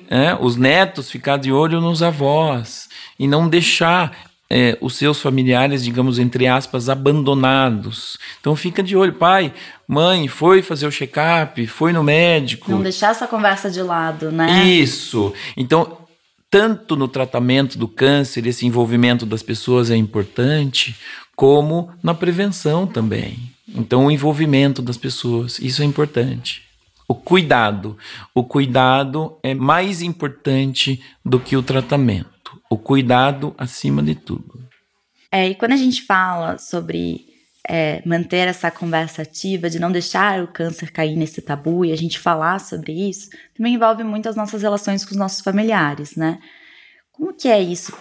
É? 0.09 0.35
Os 0.39 0.55
netos, 0.55 1.11
ficar 1.11 1.37
de 1.37 1.51
olho 1.51 1.81
nos 1.81 2.01
avós 2.01 2.87
e 3.19 3.27
não 3.27 3.49
deixar 3.49 4.15
é, 4.49 4.77
os 4.79 4.95
seus 4.95 5.19
familiares, 5.19 5.83
digamos, 5.83 6.19
entre 6.19 6.47
aspas, 6.47 6.89
abandonados. 6.89 8.17
Então 8.39 8.55
fica 8.55 8.83
de 8.83 8.95
olho, 8.95 9.13
pai, 9.13 9.53
mãe, 9.87 10.27
foi 10.27 10.61
fazer 10.61 10.85
o 10.85 10.91
check-up, 10.91 11.65
foi 11.67 11.91
no 11.91 12.03
médico. 12.03 12.71
Não 12.71 12.81
deixar 12.81 13.11
essa 13.11 13.27
conversa 13.27 13.69
de 13.69 13.81
lado, 13.81 14.31
né? 14.31 14.63
Isso. 14.63 15.33
Então, 15.57 15.97
tanto 16.49 16.95
no 16.95 17.07
tratamento 17.07 17.77
do 17.77 17.87
câncer, 17.87 18.45
esse 18.45 18.65
envolvimento 18.65 19.25
das 19.25 19.41
pessoas 19.41 19.89
é 19.89 19.95
importante, 19.95 20.95
como 21.35 21.89
na 22.03 22.13
prevenção 22.13 22.85
também. 22.85 23.52
Então, 23.73 24.05
o 24.05 24.11
envolvimento 24.11 24.81
das 24.81 24.97
pessoas, 24.97 25.59
isso 25.59 25.81
é 25.81 25.85
importante. 25.85 26.61
O 27.07 27.15
cuidado. 27.15 27.97
O 28.33 28.43
cuidado 28.43 29.37
é 29.43 29.53
mais 29.53 30.01
importante 30.01 31.01
do 31.25 31.39
que 31.39 31.57
o 31.57 31.63
tratamento 31.63 32.33
o 32.73 32.77
cuidado 32.77 33.53
acima 33.57 34.01
de 34.01 34.15
tudo. 34.15 34.67
É, 35.31 35.49
e 35.49 35.55
quando 35.55 35.73
a 35.73 35.77
gente 35.77 36.01
fala 36.01 36.57
sobre 36.57 37.25
é, 37.67 38.01
manter 38.03 38.47
essa 38.47 38.71
conversa 38.71 39.21
ativa, 39.21 39.69
de 39.69 39.79
não 39.79 39.91
deixar 39.91 40.43
o 40.43 40.47
câncer 40.47 40.91
cair 40.91 41.15
nesse 41.15 41.41
tabu 41.41 41.85
e 41.85 41.91
a 41.91 41.95
gente 41.95 42.19
falar 42.19 42.59
sobre 42.59 42.91
isso, 42.91 43.29
também 43.55 43.75
envolve 43.75 44.03
muito 44.03 44.27
as 44.27 44.35
nossas 44.35 44.63
relações 44.63 45.05
com 45.05 45.11
os 45.11 45.17
nossos 45.17 45.41
familiares, 45.41 46.15
né? 46.15 46.39
Como 47.11 47.33
que 47.33 47.47
é 47.47 47.61
isso? 47.61 47.95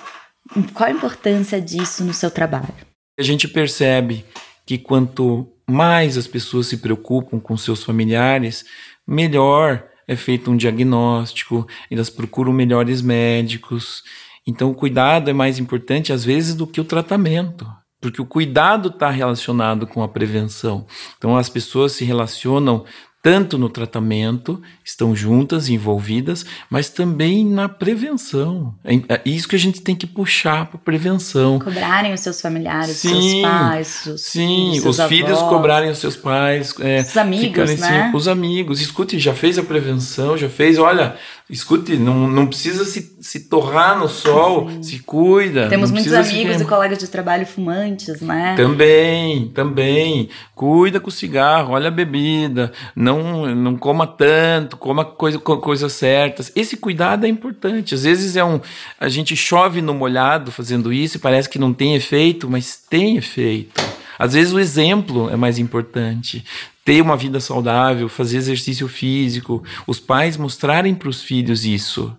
Qual 0.73 0.89
a 0.89 0.93
importância 0.93 1.61
disso 1.61 2.03
no 2.03 2.15
seu 2.15 2.31
trabalho? 2.31 2.75
A 3.19 3.23
gente 3.23 3.47
percebe 3.47 4.25
que 4.67 4.79
quanto 4.79 5.49
mais 5.69 6.17
as 6.17 6.27
pessoas 6.27 6.67
se 6.67 6.79
preocupam 6.79 7.41
com 7.41 7.57
seus 7.57 7.83
familiares, 7.83 8.65
melhor 9.07 9.85
é 10.07 10.17
feito 10.17 10.51
um 10.51 10.57
diagnóstico, 10.57 11.67
elas 11.91 12.11
procuram 12.11 12.53
melhores 12.53 13.01
médicos 13.01 14.03
então, 14.47 14.71
o 14.71 14.75
cuidado 14.75 15.31
é 15.31 15.33
mais 15.33 15.59
importante, 15.59 16.13
às 16.13 16.25
vezes, 16.25 16.55
do 16.55 16.67
que 16.67 16.81
o 16.81 16.85
tratamento, 16.85 17.67
porque 18.01 18.21
o 18.21 18.27
cuidado 18.27 18.89
está 18.89 19.09
relacionado 19.09 19.87
com 19.87 20.03
a 20.03 20.09
prevenção. 20.09 20.87
Então, 21.17 21.37
as 21.37 21.49
pessoas 21.49 21.93
se 21.93 22.05
relacionam 22.05 22.85
tanto 23.23 23.57
no 23.57 23.69
tratamento, 23.69 24.61
estão 24.85 25.15
juntas, 25.15 25.69
envolvidas, 25.69 26.45
mas 26.69 26.91
também 26.91 27.47
na 27.47 27.69
prevenção. 27.69 28.75
É, 28.85 28.97
é 28.97 29.23
isso 29.25 29.47
que 29.47 29.55
a 29.55 29.59
gente 29.59 29.81
tem 29.81 29.95
que 29.95 30.09
puxar 30.09 30.67
para 30.67 30.79
prevenção. 30.79 31.61
Cobrarem 31.61 32.13
os 32.13 32.21
seus 32.21 32.41
familiares, 32.41 32.97
sim, 32.97 33.09
os 33.09 33.31
seus 33.31 33.43
pais, 33.43 34.07
os 34.07 34.23
sim, 34.23 34.71
os, 34.81 34.99
os 34.99 35.07
filhos 35.07 35.39
cobrarem 35.43 35.89
os 35.89 35.99
seus 35.99 36.17
pais, 36.17 36.75
é, 36.81 37.03
os 37.03 37.17
amigos, 37.17 37.79
né? 37.79 38.11
os 38.13 38.27
amigos. 38.27 38.81
Escute, 38.81 39.17
já 39.21 39.33
fez 39.33 39.57
a 39.57 39.63
prevenção, 39.63 40.37
já 40.37 40.49
fez, 40.49 40.77
olha, 40.77 41.15
escute, 41.49 41.97
não, 41.97 42.27
não 42.29 42.47
precisa 42.47 42.85
se, 42.85 43.17
se 43.21 43.41
torrar 43.49 43.99
no 43.99 44.09
sol, 44.09 44.69
sim. 44.71 44.83
se 44.83 44.99
cuida. 45.01 45.69
Temos 45.69 45.91
muitos 45.91 46.13
amigos 46.13 46.61
e 46.61 46.65
colegas 46.65 46.99
de 46.99 47.09
trabalho 47.09 47.47
fumantes, 47.47 48.21
né? 48.21 48.55
Também, 48.57 49.49
também. 49.49 50.29
Cuida 50.55 51.01
com 51.01 51.09
o 51.09 51.13
cigarro, 51.13 51.75
olha 51.75 51.89
a 51.89 51.91
bebida, 51.91 52.73
não 52.95 53.23
não, 53.55 53.77
coma 53.77 54.07
tanto, 54.07 54.77
coma 54.77 55.05
coisa, 55.05 55.39
coisas 55.39 55.93
certas. 55.93 56.53
Esse 56.55 56.77
cuidado 56.77 57.25
é 57.25 57.29
importante. 57.29 57.95
Às 57.95 58.05
vezes 58.05 58.37
é 58.37 58.45
um. 58.45 58.61
A 58.99 59.09
gente 59.09 59.37
chove 59.37 59.81
no 59.81 59.95
molhado 59.95 60.51
fazendo 60.51 60.93
isso 60.93 61.17
e 61.17 61.21
parece 61.21 61.49
que 61.49 61.59
não 61.59 61.73
tem 61.73 61.95
efeito, 61.95 62.49
mas 62.49 62.77
tem 62.89 63.17
efeito. 63.17 63.81
Às 64.23 64.35
vezes 64.35 64.53
o 64.53 64.61
exemplo 64.61 65.29
é 65.31 65.35
mais 65.35 65.59
importante. 65.59 66.45
Ter 66.85 67.03
uma 67.03 67.17
vida 67.17 67.41
saudável, 67.41 68.09
fazer 68.09 68.37
exercício 68.37 68.87
físico, 68.87 69.65
os 69.85 69.99
pais 69.99 70.37
mostrarem 70.37 70.95
para 70.95 71.09
os 71.09 71.25
filhos 71.25 71.65
isso. 71.65 72.17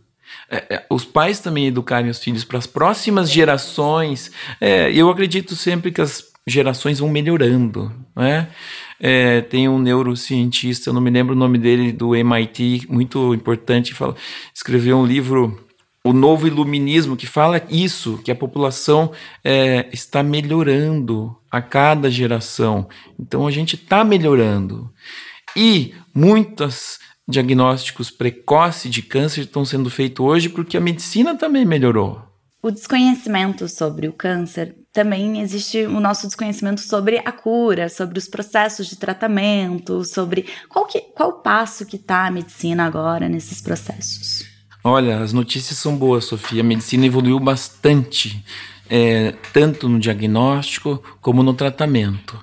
É, 0.51 0.75
é, 0.75 0.85
os 0.89 1.05
pais 1.05 1.39
também 1.39 1.65
educarem 1.65 2.11
os 2.11 2.19
filhos 2.21 2.43
para 2.43 2.57
as 2.57 2.67
próximas 2.67 3.31
gerações. 3.31 4.33
É, 4.59 4.91
eu 4.91 5.09
acredito 5.09 5.55
sempre 5.55 5.93
que 5.93 6.01
as 6.01 6.25
gerações 6.45 6.99
vão 6.99 7.07
melhorando, 7.07 7.89
né? 8.13 8.49
É, 8.99 9.39
tem 9.39 9.69
um 9.69 9.79
neurocientista, 9.79 10.89
eu 10.89 10.93
não 10.93 11.01
me 11.01 11.09
lembro 11.09 11.33
o 11.33 11.37
nome 11.37 11.57
dele, 11.57 11.93
do 11.93 12.13
MIT, 12.13 12.85
muito 12.89 13.33
importante, 13.33 13.93
fala, 13.93 14.13
escreveu 14.53 14.97
um 14.97 15.05
livro, 15.05 15.62
O 16.05 16.11
Novo 16.11 16.45
Iluminismo, 16.45 17.15
que 17.15 17.25
fala 17.25 17.61
isso, 17.69 18.17
que 18.17 18.31
a 18.31 18.35
população 18.35 19.11
é, 19.43 19.87
está 19.93 20.21
melhorando 20.21 21.35
a 21.49 21.61
cada 21.61 22.11
geração. 22.11 22.89
Então 23.17 23.47
a 23.47 23.51
gente 23.51 23.75
está 23.75 24.03
melhorando. 24.03 24.91
E 25.55 25.93
muitos 26.13 26.99
diagnósticos 27.27 28.11
precoces 28.11 28.91
de 28.91 29.01
câncer 29.01 29.41
estão 29.41 29.63
sendo 29.63 29.89
feitos 29.89 30.25
hoje 30.25 30.49
porque 30.49 30.75
a 30.75 30.81
medicina 30.81 31.35
também 31.35 31.65
melhorou. 31.65 32.21
O 32.61 32.71
desconhecimento 32.71 33.67
sobre 33.67 34.07
o 34.07 34.13
câncer 34.13 34.75
também 34.93 35.41
existe 35.41 35.85
o 35.85 35.99
nosso 35.99 36.27
desconhecimento 36.27 36.81
sobre 36.81 37.17
a 37.17 37.31
cura, 37.31 37.89
sobre 37.89 38.17
os 38.17 38.27
processos 38.27 38.87
de 38.87 38.95
tratamento, 38.95 40.05
sobre 40.05 40.45
qual, 40.69 40.85
que, 40.85 41.01
qual 41.01 41.41
passo 41.41 41.85
que 41.85 41.97
está 41.97 42.27
a 42.27 42.31
medicina 42.31 42.85
agora 42.85 43.27
nesses 43.27 43.61
processos. 43.61 44.42
Olha, 44.83 45.19
as 45.19 45.31
notícias 45.31 45.77
são 45.77 45.95
boas, 45.95 46.25
Sofia. 46.25 46.59
A 46.59 46.63
medicina 46.63 47.05
evoluiu 47.05 47.39
bastante, 47.39 48.43
é, 48.89 49.33
tanto 49.53 49.87
no 49.87 49.97
diagnóstico 49.97 51.01
como 51.21 51.41
no 51.41 51.53
tratamento. 51.53 52.37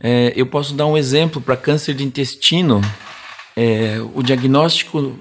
É, 0.00 0.32
eu 0.34 0.44
posso 0.44 0.74
dar 0.74 0.86
um 0.86 0.96
exemplo 0.96 1.40
para 1.40 1.56
câncer 1.56 1.94
de 1.94 2.02
intestino. 2.02 2.80
É, 3.54 3.98
o 4.12 4.24
diagnóstico 4.24 5.16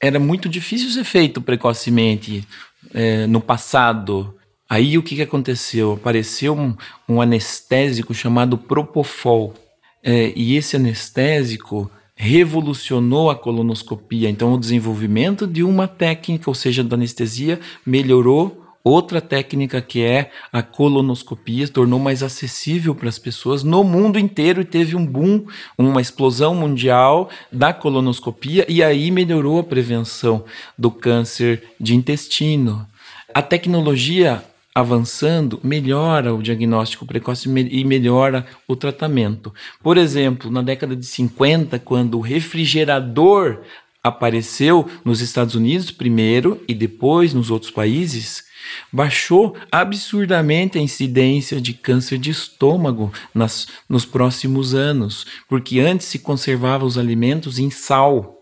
era 0.00 0.18
muito 0.18 0.48
difícil 0.48 0.90
ser 0.90 1.04
feito 1.04 1.40
precocemente 1.40 2.46
é, 2.92 3.28
no 3.28 3.40
passado. 3.40 4.34
Aí 4.68 4.98
o 4.98 5.04
que, 5.04 5.14
que 5.14 5.22
aconteceu? 5.22 5.92
Apareceu 5.92 6.56
um, 6.58 6.74
um 7.08 7.20
anestésico 7.20 8.12
chamado 8.12 8.58
Propofol. 8.58 9.54
É, 10.02 10.32
e 10.34 10.56
esse 10.56 10.74
anestésico 10.74 11.88
revolucionou 12.16 13.30
a 13.30 13.36
colonoscopia. 13.36 14.28
Então, 14.30 14.54
o 14.54 14.58
desenvolvimento 14.58 15.46
de 15.46 15.62
uma 15.62 15.86
técnica, 15.86 16.50
ou 16.50 16.54
seja, 16.54 16.82
da 16.82 16.96
anestesia, 16.96 17.60
melhorou 17.84 18.66
Outra 18.88 19.20
técnica 19.20 19.82
que 19.82 20.00
é 20.00 20.30
a 20.52 20.62
colonoscopia 20.62 21.66
tornou 21.66 21.98
mais 21.98 22.22
acessível 22.22 22.94
para 22.94 23.08
as 23.08 23.18
pessoas 23.18 23.64
no 23.64 23.82
mundo 23.82 24.16
inteiro 24.16 24.60
e 24.60 24.64
teve 24.64 24.94
um 24.94 25.04
boom, 25.04 25.44
uma 25.76 26.00
explosão 26.00 26.54
mundial 26.54 27.28
da 27.50 27.72
colonoscopia 27.72 28.64
e 28.68 28.84
aí 28.84 29.10
melhorou 29.10 29.58
a 29.58 29.64
prevenção 29.64 30.44
do 30.78 30.88
câncer 30.88 31.64
de 31.80 31.96
intestino. 31.96 32.86
A 33.34 33.42
tecnologia 33.42 34.44
avançando 34.76 35.58
melhora 35.64 36.34
o 36.34 36.42
diagnóstico 36.42 37.06
precoce 37.06 37.48
e 37.48 37.82
melhora 37.82 38.44
o 38.68 38.76
tratamento. 38.76 39.50
Por 39.82 39.96
exemplo, 39.96 40.50
na 40.50 40.60
década 40.60 40.94
de 40.94 41.06
50, 41.06 41.78
quando 41.78 42.18
o 42.18 42.20
refrigerador 42.20 43.62
apareceu 44.04 44.86
nos 45.02 45.22
Estados 45.22 45.54
Unidos 45.54 45.90
primeiro 45.90 46.62
e 46.68 46.74
depois 46.74 47.32
nos 47.32 47.50
outros 47.50 47.70
países, 47.70 48.44
Baixou 48.92 49.56
absurdamente 49.70 50.76
a 50.76 50.80
incidência 50.80 51.60
de 51.60 51.72
câncer 51.72 52.18
de 52.18 52.30
estômago 52.30 53.12
nas, 53.32 53.68
nos 53.88 54.04
próximos 54.04 54.74
anos, 54.74 55.24
porque 55.48 55.78
antes 55.78 56.08
se 56.08 56.18
conservava 56.18 56.84
os 56.84 56.98
alimentos 56.98 57.60
em 57.60 57.70
sal. 57.70 58.35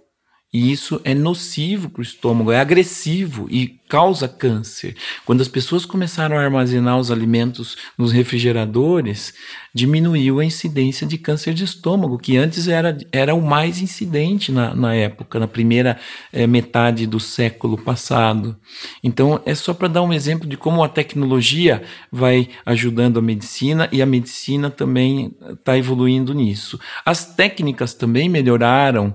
E 0.54 0.70
isso 0.70 1.00
é 1.02 1.12
nocivo 1.12 1.90
para 1.90 1.98
o 1.98 2.04
estômago, 2.04 2.52
é 2.52 2.60
agressivo 2.60 3.48
e 3.50 3.76
causa 3.88 4.28
câncer. 4.28 4.96
Quando 5.24 5.40
as 5.40 5.48
pessoas 5.48 5.84
começaram 5.84 6.36
a 6.36 6.42
armazenar 6.42 6.96
os 6.96 7.10
alimentos 7.10 7.76
nos 7.98 8.12
refrigeradores, 8.12 9.34
diminuiu 9.74 10.38
a 10.38 10.44
incidência 10.44 11.06
de 11.06 11.18
câncer 11.18 11.54
de 11.54 11.64
estômago, 11.64 12.18
que 12.18 12.36
antes 12.36 12.68
era, 12.68 12.96
era 13.10 13.34
o 13.34 13.42
mais 13.42 13.82
incidente 13.82 14.52
na, 14.52 14.74
na 14.76 14.94
época, 14.94 15.40
na 15.40 15.48
primeira 15.48 15.98
é, 16.32 16.46
metade 16.46 17.04
do 17.04 17.18
século 17.18 17.76
passado. 17.76 18.56
Então, 19.02 19.42
é 19.44 19.56
só 19.56 19.74
para 19.74 19.88
dar 19.88 20.02
um 20.02 20.12
exemplo 20.12 20.48
de 20.48 20.56
como 20.56 20.84
a 20.84 20.88
tecnologia 20.88 21.82
vai 22.12 22.48
ajudando 22.64 23.18
a 23.18 23.22
medicina 23.22 23.88
e 23.90 24.00
a 24.00 24.06
medicina 24.06 24.70
também 24.70 25.34
está 25.50 25.76
evoluindo 25.76 26.32
nisso. 26.32 26.78
As 27.04 27.34
técnicas 27.34 27.92
também 27.92 28.28
melhoraram 28.28 29.14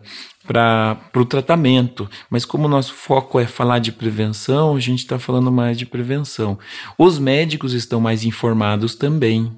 para 0.50 0.98
o 1.15 1.25
tratamento. 1.25 2.10
Mas 2.27 2.44
como 2.44 2.65
o 2.65 2.70
nosso 2.70 2.96
foco 2.96 3.39
é 3.39 3.46
falar 3.46 3.77
de 3.77 3.91
prevenção, 3.91 4.75
a 4.75 4.79
gente 4.79 5.00
está 5.00 5.20
falando 5.20 5.51
mais 5.51 5.77
de 5.77 5.86
prevenção. 5.86 6.58
Os 6.98 7.20
médicos 7.20 7.74
estão 7.74 8.01
mais 8.01 8.24
informados 8.24 8.96
também. 8.96 9.51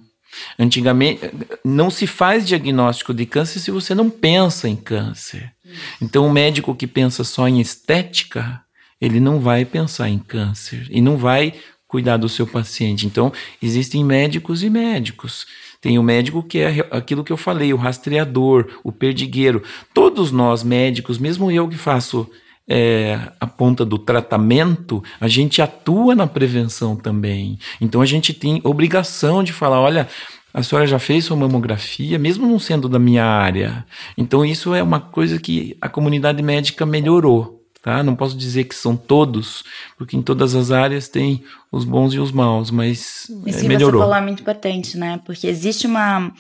Antigamente, 0.60 1.32
não 1.64 1.90
se 1.90 2.06
faz 2.06 2.46
diagnóstico 2.46 3.14
de 3.14 3.26
câncer 3.26 3.60
se 3.60 3.72
você 3.72 3.96
não 3.96 4.10
pensa 4.10 4.68
em 4.68 4.76
câncer. 4.76 5.54
Então, 6.02 6.28
o 6.28 6.32
médico 6.32 6.76
que 6.76 6.88
pensa 6.88 7.24
só 7.24 7.48
em 7.48 7.62
estética, 7.62 8.60
ele 9.00 9.22
não 9.22 9.40
vai 9.40 9.64
pensar 9.64 10.10
em 10.10 10.20
câncer 10.20 10.88
e 10.90 11.00
não 11.00 11.16
vai 11.16 11.54
cuidar 11.88 12.18
do 12.18 12.28
seu 12.28 12.46
paciente. 12.46 13.06
Então, 13.06 13.32
existem 13.62 14.04
médicos 14.04 14.62
e 14.62 14.70
médicos. 14.70 15.46
Tem 15.82 15.98
o 15.98 16.04
médico 16.04 16.44
que 16.44 16.60
é 16.60 16.88
aquilo 16.92 17.24
que 17.24 17.34
eu 17.34 17.38
falei, 17.38 17.74
o 17.74 17.78
rastreador, 17.78 18.68
o 18.84 18.92
perdigueiro. 18.92 19.64
Todos 19.94 20.32
nós 20.32 20.64
médicos, 20.64 21.18
mesmo 21.18 21.50
eu 21.50 21.68
que 21.68 21.76
faço 21.76 22.30
é, 22.70 23.20
a 23.40 23.48
ponta 23.48 23.84
do 23.84 23.98
tratamento, 23.98 25.04
a 25.20 25.28
gente 25.28 25.60
atua 25.60 26.14
na 26.14 26.28
prevenção 26.28 26.96
também. 26.96 27.58
Então 27.82 28.00
a 28.00 28.06
gente 28.06 28.32
tem 28.32 28.62
obrigação 28.64 29.44
de 29.44 29.52
falar: 29.52 29.82
olha, 29.82 30.08
a 30.54 30.62
senhora 30.62 30.86
já 30.86 31.00
fez 31.00 31.26
sua 31.26 31.36
mamografia, 31.36 32.20
mesmo 32.20 32.48
não 32.48 32.60
sendo 32.60 32.88
da 32.88 33.00
minha 33.00 33.26
área. 33.26 33.86
Então 34.18 34.46
isso 34.46 34.76
é 34.76 34.84
uma 34.84 35.00
coisa 35.00 35.40
que 35.40 35.76
a 35.82 35.90
comunidade 35.90 36.44
médica 36.44 36.86
melhorou. 36.86 37.61
Tá? 37.82 38.04
Não 38.04 38.16
posso 38.16 38.38
dizer 38.38 38.66
que 38.66 38.76
são 38.76 38.96
todos, 38.96 39.64
porque 39.98 40.16
em 40.16 40.22
todas 40.22 40.54
as 40.54 40.70
áreas 40.70 41.08
tem 41.08 41.44
os 41.72 41.84
bons 41.84 42.14
e 42.14 42.20
os 42.20 42.32
maus, 42.32 42.70
mas 42.70 43.28
Isso 43.28 43.58
é, 43.58 43.62
que 43.62 43.68
melhorou. 43.68 44.00
você 44.00 44.06
falou 44.06 44.16
é 44.16 44.22
muito 44.22 44.42
importante, 44.42 44.98
né? 44.98 45.20
Porque 45.26 45.48
existe 45.48 45.88
uma, 45.88 46.32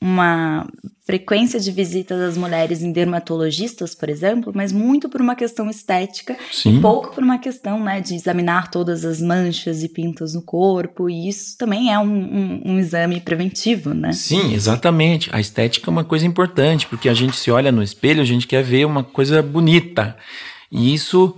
uma 0.00 0.66
frequência 1.04 1.58
de 1.58 1.70
visita 1.72 2.16
das 2.16 2.36
mulheres 2.36 2.82
em 2.82 2.92
dermatologistas, 2.92 3.94
por 3.94 4.08
exemplo, 4.08 4.52
mas 4.54 4.72
muito 4.72 5.08
por 5.08 5.20
uma 5.20 5.34
questão 5.34 5.68
estética 5.68 6.36
Sim. 6.52 6.78
e 6.78 6.80
pouco 6.80 7.14
por 7.14 7.22
uma 7.22 7.38
questão 7.38 7.78
né, 7.80 8.00
de 8.00 8.14
examinar 8.14 8.70
todas 8.70 9.04
as 9.04 9.20
manchas 9.20 9.82
e 9.82 9.88
pintas 9.88 10.34
no 10.34 10.42
corpo, 10.42 11.10
e 11.10 11.28
isso 11.28 11.56
também 11.58 11.92
é 11.92 11.98
um, 11.98 12.04
um, 12.04 12.62
um 12.64 12.78
exame 12.78 13.20
preventivo, 13.20 13.92
né? 13.92 14.12
Sim, 14.12 14.54
exatamente. 14.54 15.28
A 15.32 15.40
estética 15.40 15.90
é 15.90 15.92
uma 15.92 16.04
coisa 16.04 16.26
importante, 16.26 16.86
porque 16.86 17.08
a 17.08 17.14
gente 17.14 17.36
se 17.36 17.50
olha 17.50 17.72
no 17.72 17.82
espelho, 17.82 18.22
a 18.22 18.26
gente 18.26 18.46
quer 18.46 18.62
ver 18.62 18.86
uma 18.86 19.02
coisa 19.02 19.42
bonita. 19.42 20.16
E 20.70 20.92
isso, 20.92 21.36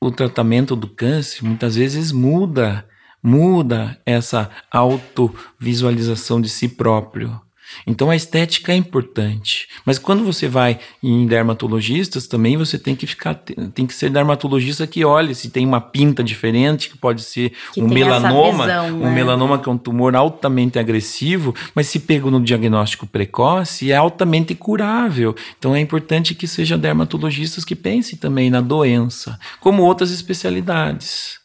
o 0.00 0.10
tratamento 0.10 0.74
do 0.74 0.88
câncer, 0.88 1.44
muitas 1.44 1.76
vezes 1.76 2.12
muda, 2.12 2.86
muda 3.22 4.00
essa 4.04 4.50
autovisualização 4.70 6.40
de 6.40 6.48
si 6.48 6.68
próprio. 6.68 7.40
Então 7.86 8.10
a 8.10 8.16
estética 8.16 8.72
é 8.72 8.76
importante, 8.76 9.68
mas 9.84 9.98
quando 9.98 10.24
você 10.24 10.48
vai 10.48 10.78
em 11.02 11.26
dermatologistas 11.26 12.26
também 12.26 12.56
você 12.56 12.78
tem 12.78 12.94
que 12.94 13.06
ficar 13.06 13.34
tem 13.74 13.86
que 13.86 13.94
ser 13.94 14.10
dermatologista 14.10 14.86
que 14.86 15.04
olhe 15.04 15.34
se 15.34 15.50
tem 15.50 15.66
uma 15.66 15.80
pinta 15.80 16.22
diferente 16.22 16.88
que 16.88 16.96
pode 16.96 17.22
ser 17.22 17.52
Que 17.72 17.82
um 17.82 17.88
melanoma, 17.88 18.64
visão, 18.64 18.86
um 18.86 19.04
né? 19.04 19.14
melanoma 19.14 19.58
que 19.58 19.68
é 19.68 19.72
um 19.72 19.78
tumor 19.78 20.14
altamente 20.14 20.78
agressivo, 20.78 21.54
mas 21.74 21.86
se 21.88 22.00
pego 22.00 22.30
no 22.30 22.40
diagnóstico 22.40 23.06
precoce 23.06 23.92
é 23.92 23.96
altamente 23.96 24.54
curável. 24.54 25.34
Então 25.58 25.74
é 25.74 25.80
importante 25.80 26.34
que 26.34 26.46
seja 26.46 26.78
dermatologistas 26.78 27.64
que 27.64 27.74
pensem 27.74 28.18
também 28.18 28.50
na 28.50 28.60
doença, 28.60 29.38
como 29.60 29.82
outras 29.82 30.10
especialidades. 30.10 31.43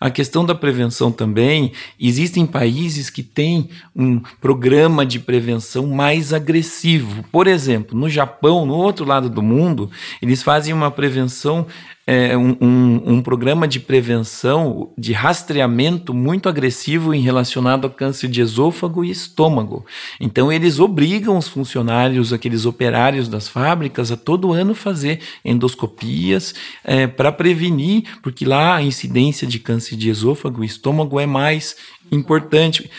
A 0.00 0.10
questão 0.10 0.44
da 0.44 0.54
prevenção 0.54 1.12
também, 1.12 1.72
existem 1.98 2.46
países 2.46 3.10
que 3.10 3.22
têm 3.22 3.68
um 3.94 4.20
programa 4.40 5.04
de 5.04 5.18
prevenção 5.18 5.86
mais 5.86 6.32
agressivo. 6.32 7.24
Por 7.30 7.46
exemplo, 7.46 7.98
no 7.98 8.08
Japão, 8.08 8.64
no 8.64 8.74
outro 8.74 9.04
lado 9.04 9.28
do 9.28 9.42
mundo, 9.42 9.90
eles 10.22 10.42
fazem 10.42 10.72
uma 10.72 10.90
prevenção, 10.90 11.66
é, 12.10 12.36
um, 12.36 12.56
um, 12.60 13.02
um 13.06 13.22
programa 13.22 13.68
de 13.68 13.78
prevenção, 13.78 14.92
de 14.98 15.12
rastreamento 15.12 16.12
muito 16.12 16.48
agressivo 16.48 17.14
em 17.14 17.20
relacionado 17.20 17.84
ao 17.84 17.90
câncer 17.90 18.26
de 18.26 18.40
esôfago 18.40 19.04
e 19.04 19.10
estômago. 19.12 19.86
Então, 20.18 20.50
eles 20.50 20.80
obrigam 20.80 21.38
os 21.38 21.46
funcionários, 21.46 22.32
aqueles 22.32 22.66
operários 22.66 23.28
das 23.28 23.46
fábricas, 23.46 24.10
a 24.10 24.16
todo 24.16 24.52
ano 24.52 24.74
fazer 24.74 25.20
endoscopias 25.44 26.52
é, 26.82 27.06
para 27.06 27.30
prevenir, 27.30 28.02
porque 28.20 28.44
lá 28.44 28.74
a 28.74 28.82
incidência 28.82 29.46
de 29.46 29.60
câncer 29.60 29.94
de 29.94 30.10
esôfago 30.10 30.64
e 30.64 30.66
estômago 30.66 31.20
é 31.20 31.26
mais 31.26 31.76
importante. 32.10 32.90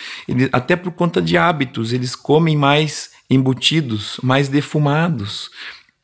Até 0.54 0.78
por 0.78 0.94
conta 0.94 1.22
de 1.22 1.36
hábitos, 1.38 1.92
eles 1.92 2.16
comem 2.16 2.56
mais 2.56 3.12
embutidos, 3.30 4.18
mais 4.24 4.48
defumados. 4.48 5.50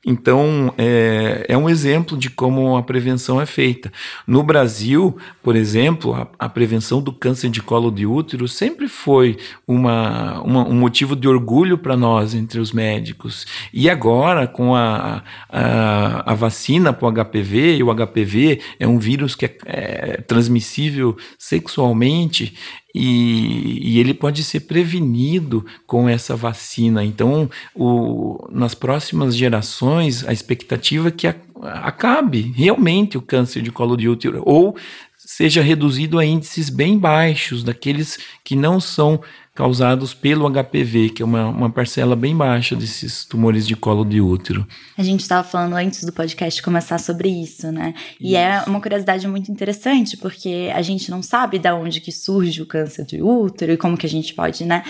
Então, 0.10 0.74
é, 0.78 1.46
é, 1.50 1.58
um 1.58 1.70
exemplo 1.70 2.18
de 2.18 2.30
como 2.30 2.78
a 2.78 2.82
prevenção 2.82 3.42
é 3.42 3.46
feita. 3.46 3.92
No 4.26 4.42
Brasil, 4.42 5.18
por 5.44 5.54
exemplo, 5.54 6.14
a, 6.14 6.30
a 6.40 6.48
prevenção 6.48 7.02
do 7.02 7.12
câncer 7.12 7.50
de 7.50 7.62
colo 7.62 7.92
de 7.92 8.06
útero 8.06 8.48
sempre 8.48 8.88
foi 8.88 9.38
uma, 9.68 10.42
uma 10.44 10.66
um 10.66 10.76
motivo 10.76 11.14
de 11.14 11.28
orgulho 11.28 11.78
para 11.78 11.98
nós, 11.98 12.34
entre 12.34 12.58
os 12.58 12.72
médicos. 12.72 13.46
E 13.74 13.90
agora, 13.90 14.48
com 14.48 14.74
a, 14.74 15.24
a, 15.50 16.32
a 16.32 16.34
vacina 16.34 16.94
para 16.94 17.10
o 17.10 17.12
HPV, 17.12 17.76
e 17.76 17.84
o 17.84 17.94
HPV 17.94 18.62
é 18.80 18.88
um 18.88 19.00
vírus 19.00 19.36
que 19.36 19.46
é, 19.46 19.58
é 19.66 20.22
transmissível 20.22 21.18
sexualmente, 21.38 22.56
e, 23.00 23.94
e, 23.94 24.00
ele 24.00 24.14
pode 24.14 24.44
ser 24.44 24.62
prevenido 24.62 25.64
com 25.86 26.10
essa 26.10 26.36
vacina. 26.36 27.04
Então, 27.04 27.50
o, 27.76 28.48
nas 28.52 28.74
próximas 28.74 29.36
gerações, 29.36 30.28
a 30.28 30.34
expectativa 30.34 31.10
é 31.10 31.12
que 31.12 31.28
a, 31.28 31.36
acabe 31.62 32.52
realmente 32.56 33.18
o 33.18 33.22
câncer 33.22 33.62
de 33.62 33.72
colo 33.72 33.96
de 33.96 34.10
útero 34.10 34.42
ou 34.46 34.76
seja 35.16 35.62
reduzido 35.62 36.18
a 36.18 36.26
índices 36.26 36.70
bem 36.70 36.98
baixos, 36.98 37.64
daqueles 37.64 38.18
que 38.44 38.56
não 38.56 38.80
são 38.80 39.22
causados 39.58 40.14
pelo 40.14 40.48
HPV, 40.48 41.10
que 41.10 41.24
é 41.24 41.26
uma, 41.26 41.48
uma 41.48 41.68
parcela 41.68 42.16
bem 42.16 42.38
baixa 42.38 42.76
desses 42.76 43.26
tumores 43.26 43.66
de 43.66 43.76
colo 43.76 44.06
de 44.06 44.22
útero. 44.22 44.68
A 44.96 45.02
gente 45.02 45.22
estava 45.22 45.44
falando 45.44 45.74
antes 45.74 46.04
do 46.04 46.14
podcast 46.14 46.62
começar 46.62 47.00
sobre 47.00 47.28
isso, 47.28 47.72
né? 47.72 47.96
E 48.22 48.34
Isso. 48.34 48.38
é 48.38 48.64
uma 48.68 48.80
curiosidade 48.80 49.28
muito 49.28 49.52
interessante, 49.52 50.16
porque 50.16 50.72
a 50.72 50.84
gente 50.84 51.10
não 51.10 51.24
sabe 51.24 51.58
de 51.58 51.72
onde 51.72 52.00
que 52.00 52.12
surge 52.12 52.62
o 52.62 52.68
câncer 52.68 53.04
de 53.04 53.20
útero 53.20 53.72
e 53.72 53.78
como 53.78 53.98
que 53.98 54.06
a 54.06 54.10
gente 54.10 54.32
pode, 54.36 54.64
né? 54.64 54.84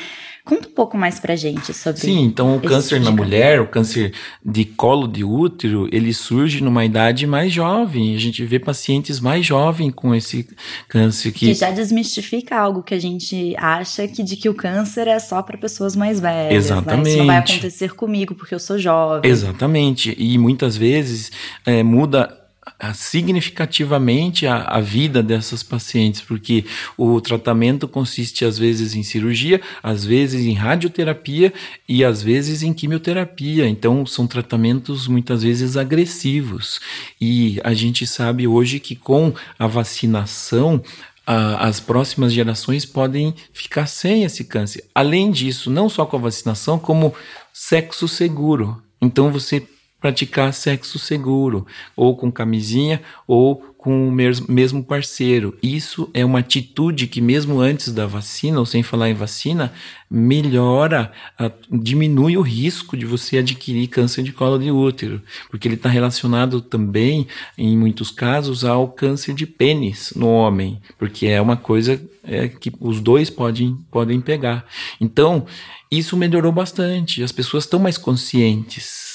Conta 0.48 0.70
um 0.70 0.72
pouco 0.72 0.98
mais 0.98 1.20
pra 1.20 1.36
gente 1.36 1.74
sobre 1.74 2.00
Sim, 2.00 2.24
então 2.24 2.56
o 2.56 2.62
câncer 2.62 3.02
na 3.02 3.12
tipo 3.12 3.18
mulher, 3.22 3.60
o 3.60 3.68
câncer 3.68 4.14
de 4.44 4.64
colo 4.64 5.06
de 5.06 5.22
útero, 5.22 5.90
ele 5.92 6.14
surge 6.14 6.64
numa 6.64 6.86
idade 6.86 7.28
mais 7.28 7.52
jovem. 7.52 8.16
A 8.16 8.18
gente 8.18 8.46
vê 8.46 8.58
pacientes 8.58 9.20
mais 9.20 9.46
jovens 9.46 9.92
com 9.94 10.16
esse 10.16 10.48
câncer 10.88 11.34
que, 11.34 11.48
que 11.48 11.54
já 11.54 11.70
desmistifica 11.70 12.58
algo 12.58 12.82
que 12.82 12.94
a 12.94 13.00
gente 13.00 13.54
acha 13.58 14.08
que 14.08 14.24
de 14.24 14.38
que 14.38 14.48
o 14.48 14.54
câncer 14.58 15.08
é 15.08 15.20
só 15.20 15.42
para 15.42 15.58
pessoas 15.58 15.96
mais 15.96 16.20
velhas. 16.20 16.66
Exatamente. 16.66 17.06
Né? 17.06 17.10
Isso 17.10 17.18
não 17.20 17.28
vai 17.28 17.38
acontecer 17.38 17.94
comigo 17.94 18.36
porque 18.36 18.54
eu 18.54 18.60
sou 18.60 18.78
jovem. 18.78 19.30
Exatamente. 19.30 20.14
E 20.18 20.38
muitas 20.38 20.76
vezes 20.76 21.32
é, 21.66 21.84
muda 21.84 22.48
significativamente 22.94 24.46
a, 24.46 24.64
a, 24.64 24.80
vida 24.80 25.24
dessas 25.24 25.64
pacientes, 25.64 26.22
porque 26.22 26.66
o 26.98 27.20
tratamento 27.20 27.88
consiste 27.88 28.46
às 28.46 28.58
vezes 28.58 28.96
em 28.96 29.04
cirurgia, 29.04 29.62
às 29.82 30.06
vezes 30.06 30.46
em 30.46 30.54
radioterapia 30.54 31.54
e 31.88 32.04
às 32.04 32.22
vezes 32.22 32.62
em 32.62 32.74
quimioterapia. 32.74 33.68
Então 33.68 34.06
são 34.06 34.28
tratamentos 34.28 35.08
muitas 35.08 35.44
vezes 35.44 35.76
agressivos. 35.76 36.80
E 37.20 37.60
a 37.64 37.74
gente 37.74 38.06
sabe 38.06 38.48
hoje 38.48 38.80
que 38.80 38.96
com 38.96 39.34
a 39.58 39.68
vacinação 39.68 40.82
as 41.28 41.80
próximas 41.82 42.32
gerações 42.32 42.86
podem 42.86 43.36
ficar 43.52 43.86
sem 43.86 44.24
esse 44.24 44.46
câncer. 44.46 44.86
Além 44.96 45.30
disso, 45.30 45.70
não 45.70 45.90
só 45.90 46.06
com 46.06 46.16
a 46.16 46.22
vacinação, 46.22 46.80
como 46.80 47.14
sexo 47.54 48.08
seguro. 48.08 48.82
Então 49.02 49.32
você 49.32 49.68
praticar 50.00 50.54
sexo 50.54 51.00
seguro, 51.00 51.66
ou 51.96 52.16
com 52.16 52.32
camisinha, 52.32 53.02
ou 53.28 53.76
com 53.78 54.10
o 54.10 54.12
mesmo 54.12 54.84
parceiro. 54.84 55.58
Isso 55.64 56.10
é 56.14 56.26
uma 56.26 56.40
atitude 56.40 57.08
que, 57.08 57.22
mesmo 57.22 57.60
antes 57.62 57.94
da 57.94 58.06
vacina, 58.06 58.60
ou 58.60 58.66
sem 58.66 58.84
falar 58.84 59.10
em 59.10 59.14
vacina, 59.14 59.72
melhora, 60.10 61.12
diminui 61.72 62.38
o 62.38 62.42
risco 62.42 62.98
de 62.98 63.06
você 63.06 63.38
adquirir 63.38 63.88
câncer 63.88 64.24
de 64.24 64.34
colo 64.34 64.58
de 64.58 64.70
útero, 64.72 65.22
porque 65.50 65.68
ele 65.68 65.76
está 65.76 65.90
relacionado 65.90 66.60
também, 66.60 67.28
em 67.58 67.78
muitos 67.78 68.12
casos, 68.12 68.66
ao 68.66 68.90
câncer 68.90 69.34
de 69.34 69.48
pênis 69.48 70.12
no 70.16 70.28
homem, 70.28 70.82
porque 70.98 71.28
é 71.28 71.42
uma 71.42 71.56
coisa 71.56 72.02
é, 72.24 72.48
que 72.48 72.72
os 72.80 73.00
dois 73.00 73.30
podem, 73.30 73.78
podem 73.90 74.20
pegar. 74.20 74.66
Então, 75.00 75.46
isso 75.90 76.18
melhorou 76.18 76.52
bastante, 76.52 77.24
as 77.24 77.32
pessoas 77.32 77.64
estão 77.64 77.80
mais 77.80 77.98
conscientes 77.98 79.07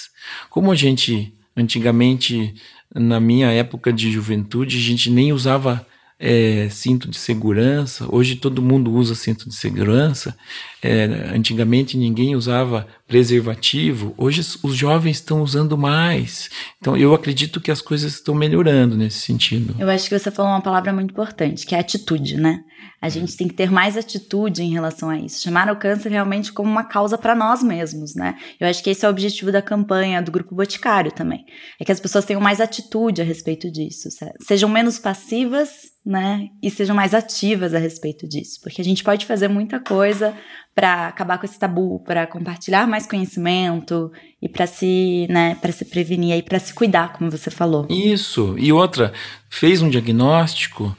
como 0.50 0.70
a 0.72 0.74
gente, 0.74 1.32
antigamente, 1.56 2.54
na 2.94 3.18
minha 3.20 3.50
época 3.50 3.92
de 3.92 4.10
juventude, 4.10 4.76
a 4.76 4.80
gente 4.80 5.10
nem 5.10 5.32
usava 5.32 5.86
é, 6.24 6.68
cinto 6.70 7.10
de 7.10 7.18
segurança, 7.18 8.06
hoje 8.08 8.36
todo 8.36 8.62
mundo 8.62 8.92
usa 8.92 9.12
cinto 9.16 9.48
de 9.48 9.56
segurança. 9.56 10.36
É, 10.80 11.04
antigamente 11.34 11.96
ninguém 11.96 12.36
usava 12.36 12.86
preservativo, 13.08 14.14
hoje 14.16 14.40
os 14.62 14.76
jovens 14.76 15.16
estão 15.16 15.42
usando 15.42 15.76
mais. 15.76 16.48
Então 16.78 16.96
eu 16.96 17.12
acredito 17.12 17.60
que 17.60 17.72
as 17.72 17.82
coisas 17.82 18.14
estão 18.14 18.36
melhorando 18.36 18.96
nesse 18.96 19.18
sentido. 19.18 19.74
Eu 19.80 19.90
acho 19.90 20.08
que 20.08 20.16
você 20.16 20.30
falou 20.30 20.52
uma 20.52 20.60
palavra 20.60 20.92
muito 20.92 21.10
importante, 21.10 21.66
que 21.66 21.74
é 21.74 21.80
atitude, 21.80 22.36
né? 22.36 22.60
A 23.00 23.08
gente 23.08 23.36
tem 23.36 23.48
que 23.48 23.54
ter 23.54 23.70
mais 23.70 23.96
atitude 23.96 24.62
em 24.62 24.72
relação 24.72 25.10
a 25.10 25.18
isso. 25.18 25.42
Chamar 25.42 25.68
o 25.72 25.76
câncer 25.76 26.08
realmente 26.08 26.52
como 26.52 26.70
uma 26.70 26.84
causa 26.84 27.18
para 27.18 27.34
nós 27.34 27.60
mesmos, 27.60 28.14
né? 28.14 28.36
Eu 28.60 28.68
acho 28.68 28.80
que 28.80 28.90
esse 28.90 29.04
é 29.04 29.08
o 29.08 29.10
objetivo 29.10 29.50
da 29.50 29.60
campanha 29.60 30.22
do 30.22 30.30
Grupo 30.30 30.54
Boticário 30.54 31.10
também. 31.10 31.44
É 31.80 31.84
que 31.84 31.90
as 31.90 31.98
pessoas 31.98 32.24
tenham 32.24 32.40
mais 32.40 32.60
atitude 32.60 33.20
a 33.20 33.24
respeito 33.24 33.70
disso. 33.72 34.08
Sejam 34.40 34.68
menos 34.68 35.00
passivas, 35.00 35.91
né? 36.04 36.48
E 36.62 36.70
sejam 36.70 36.96
mais 36.96 37.14
ativas 37.14 37.74
a 37.74 37.78
respeito 37.78 38.26
disso. 38.28 38.60
Porque 38.62 38.80
a 38.80 38.84
gente 38.84 39.04
pode 39.04 39.24
fazer 39.24 39.48
muita 39.48 39.78
coisa 39.78 40.34
para 40.74 41.08
acabar 41.08 41.38
com 41.38 41.46
esse 41.46 41.58
tabu, 41.58 42.00
para 42.00 42.26
compartilhar 42.26 42.86
mais 42.88 43.06
conhecimento 43.06 44.10
e 44.40 44.48
para 44.48 44.66
se, 44.66 45.26
né, 45.28 45.54
para 45.56 45.70
se 45.70 45.84
prevenir 45.84 46.36
e 46.36 46.42
para 46.42 46.58
se 46.58 46.74
cuidar, 46.74 47.12
como 47.12 47.30
você 47.30 47.50
falou. 47.50 47.86
Isso. 47.88 48.56
E 48.58 48.72
outra, 48.72 49.12
fez 49.50 49.82
um 49.82 49.90
diagnóstico, 49.90 50.96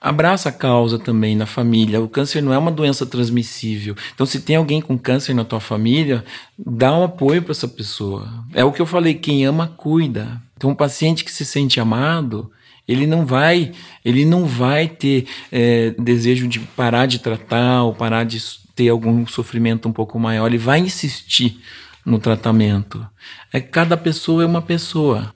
abraça 0.00 0.48
a 0.48 0.52
causa 0.52 0.98
também 0.98 1.36
na 1.36 1.46
família. 1.46 2.00
O 2.00 2.08
câncer 2.08 2.42
não 2.42 2.54
é 2.54 2.58
uma 2.58 2.70
doença 2.70 3.04
transmissível. 3.04 3.94
Então, 4.14 4.24
se 4.24 4.40
tem 4.40 4.56
alguém 4.56 4.80
com 4.80 4.98
câncer 4.98 5.34
na 5.34 5.44
tua 5.44 5.60
família, 5.60 6.24
dá 6.58 6.96
um 6.96 7.04
apoio 7.04 7.42
para 7.42 7.52
essa 7.52 7.68
pessoa. 7.68 8.28
É 8.54 8.64
o 8.64 8.72
que 8.72 8.80
eu 8.80 8.86
falei: 8.86 9.14
quem 9.14 9.44
ama, 9.44 9.68
cuida. 9.76 10.40
Então, 10.56 10.70
um 10.70 10.74
paciente 10.74 11.22
que 11.22 11.30
se 11.30 11.44
sente 11.44 11.78
amado, 11.78 12.50
ele 12.90 13.06
não 13.06 13.24
vai, 13.24 13.72
ele 14.04 14.24
não 14.24 14.46
vai 14.46 14.88
ter 14.88 15.26
é, 15.52 15.90
desejo 15.98 16.48
de 16.48 16.58
parar 16.58 17.06
de 17.06 17.20
tratar 17.20 17.84
ou 17.84 17.94
parar 17.94 18.24
de 18.24 18.38
ter 18.74 18.88
algum 18.88 19.26
sofrimento 19.26 19.88
um 19.88 19.92
pouco 19.92 20.18
maior. 20.18 20.46
Ele 20.46 20.58
vai 20.58 20.80
insistir 20.80 21.60
no 22.04 22.18
tratamento. 22.18 23.06
É 23.52 23.60
cada 23.60 23.96
pessoa 23.96 24.42
é 24.42 24.46
uma 24.46 24.62
pessoa. 24.62 25.32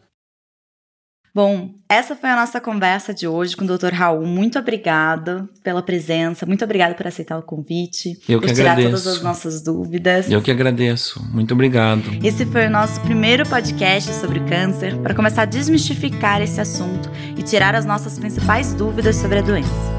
Bom, 1.35 1.75
essa 1.88 2.14
foi 2.14 2.31
a 2.31 2.37
nossa 2.37 2.61
conversa 2.61 3.12
de 3.12 3.27
hoje 3.27 3.57
com 3.57 3.64
o 3.64 3.67
Dr. 3.67 3.93
Raul. 3.93 4.25
Muito 4.25 4.57
obrigada 4.57 5.49
pela 5.64 5.83
presença, 5.83 6.47
muito 6.47 6.64
obrigada 6.64 6.95
por 6.95 7.09
aceitar 7.09 7.37
o 7.37 7.43
convite, 7.43 8.17
Eu 8.29 8.38
por 8.38 8.47
que 8.47 8.55
tirar 8.55 8.75
agradeço. 8.75 9.03
todas 9.03 9.17
as 9.17 9.23
nossas 9.23 9.61
dúvidas. 9.61 10.31
Eu 10.31 10.40
que 10.40 10.53
agradeço. 10.53 11.21
Muito 11.33 11.53
obrigado. 11.53 12.05
Esse 12.23 12.47
foi 12.47 12.69
o 12.69 12.71
nosso 12.71 13.01
primeiro 13.01 13.45
podcast 13.49 14.12
sobre 14.12 14.38
câncer 14.45 14.97
para 14.99 15.12
começar 15.12 15.43
a 15.43 15.45
desmistificar 15.45 16.40
esse 16.40 16.61
assunto 16.61 17.11
tirar 17.45 17.75
as 17.75 17.85
nossas 17.85 18.19
principais 18.19 18.75
dúvidas 18.75 19.17
sobre 19.17 19.39
a 19.39 19.43
doença. 19.43 19.93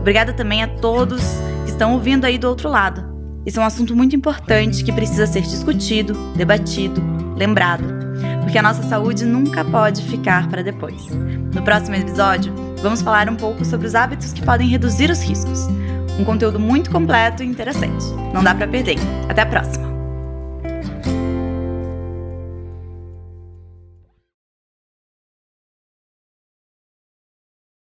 Obrigada 0.00 0.32
também 0.32 0.62
a 0.62 0.68
todos 0.68 1.22
que 1.64 1.70
estão 1.70 1.94
ouvindo 1.94 2.24
aí 2.24 2.38
do 2.38 2.48
outro 2.48 2.68
lado. 2.68 3.10
Esse 3.44 3.58
é 3.58 3.62
um 3.62 3.66
assunto 3.66 3.94
muito 3.96 4.14
importante 4.14 4.84
que 4.84 4.92
precisa 4.92 5.26
ser 5.26 5.42
discutido, 5.42 6.14
debatido, 6.36 7.02
lembrado 7.36 8.02
porque 8.52 8.58
a 8.58 8.62
nossa 8.62 8.82
saúde 8.82 9.24
nunca 9.24 9.64
pode 9.64 10.02
ficar 10.02 10.46
para 10.48 10.62
depois. 10.62 11.08
No 11.54 11.62
próximo 11.62 11.96
episódio, 11.96 12.52
vamos 12.82 13.00
falar 13.00 13.28
um 13.30 13.34
pouco 13.36 13.64
sobre 13.64 13.86
os 13.86 13.94
hábitos 13.94 14.32
que 14.32 14.42
podem 14.42 14.68
reduzir 14.68 15.10
os 15.10 15.22
riscos. 15.22 15.66
Um 16.18 16.24
conteúdo 16.24 16.60
muito 16.60 16.90
completo 16.90 17.42
e 17.42 17.46
interessante. 17.46 18.04
Não 18.34 18.44
dá 18.44 18.54
para 18.54 18.68
perder. 18.68 18.98
Até 19.28 19.40
a 19.40 19.46
próxima! 19.46 19.91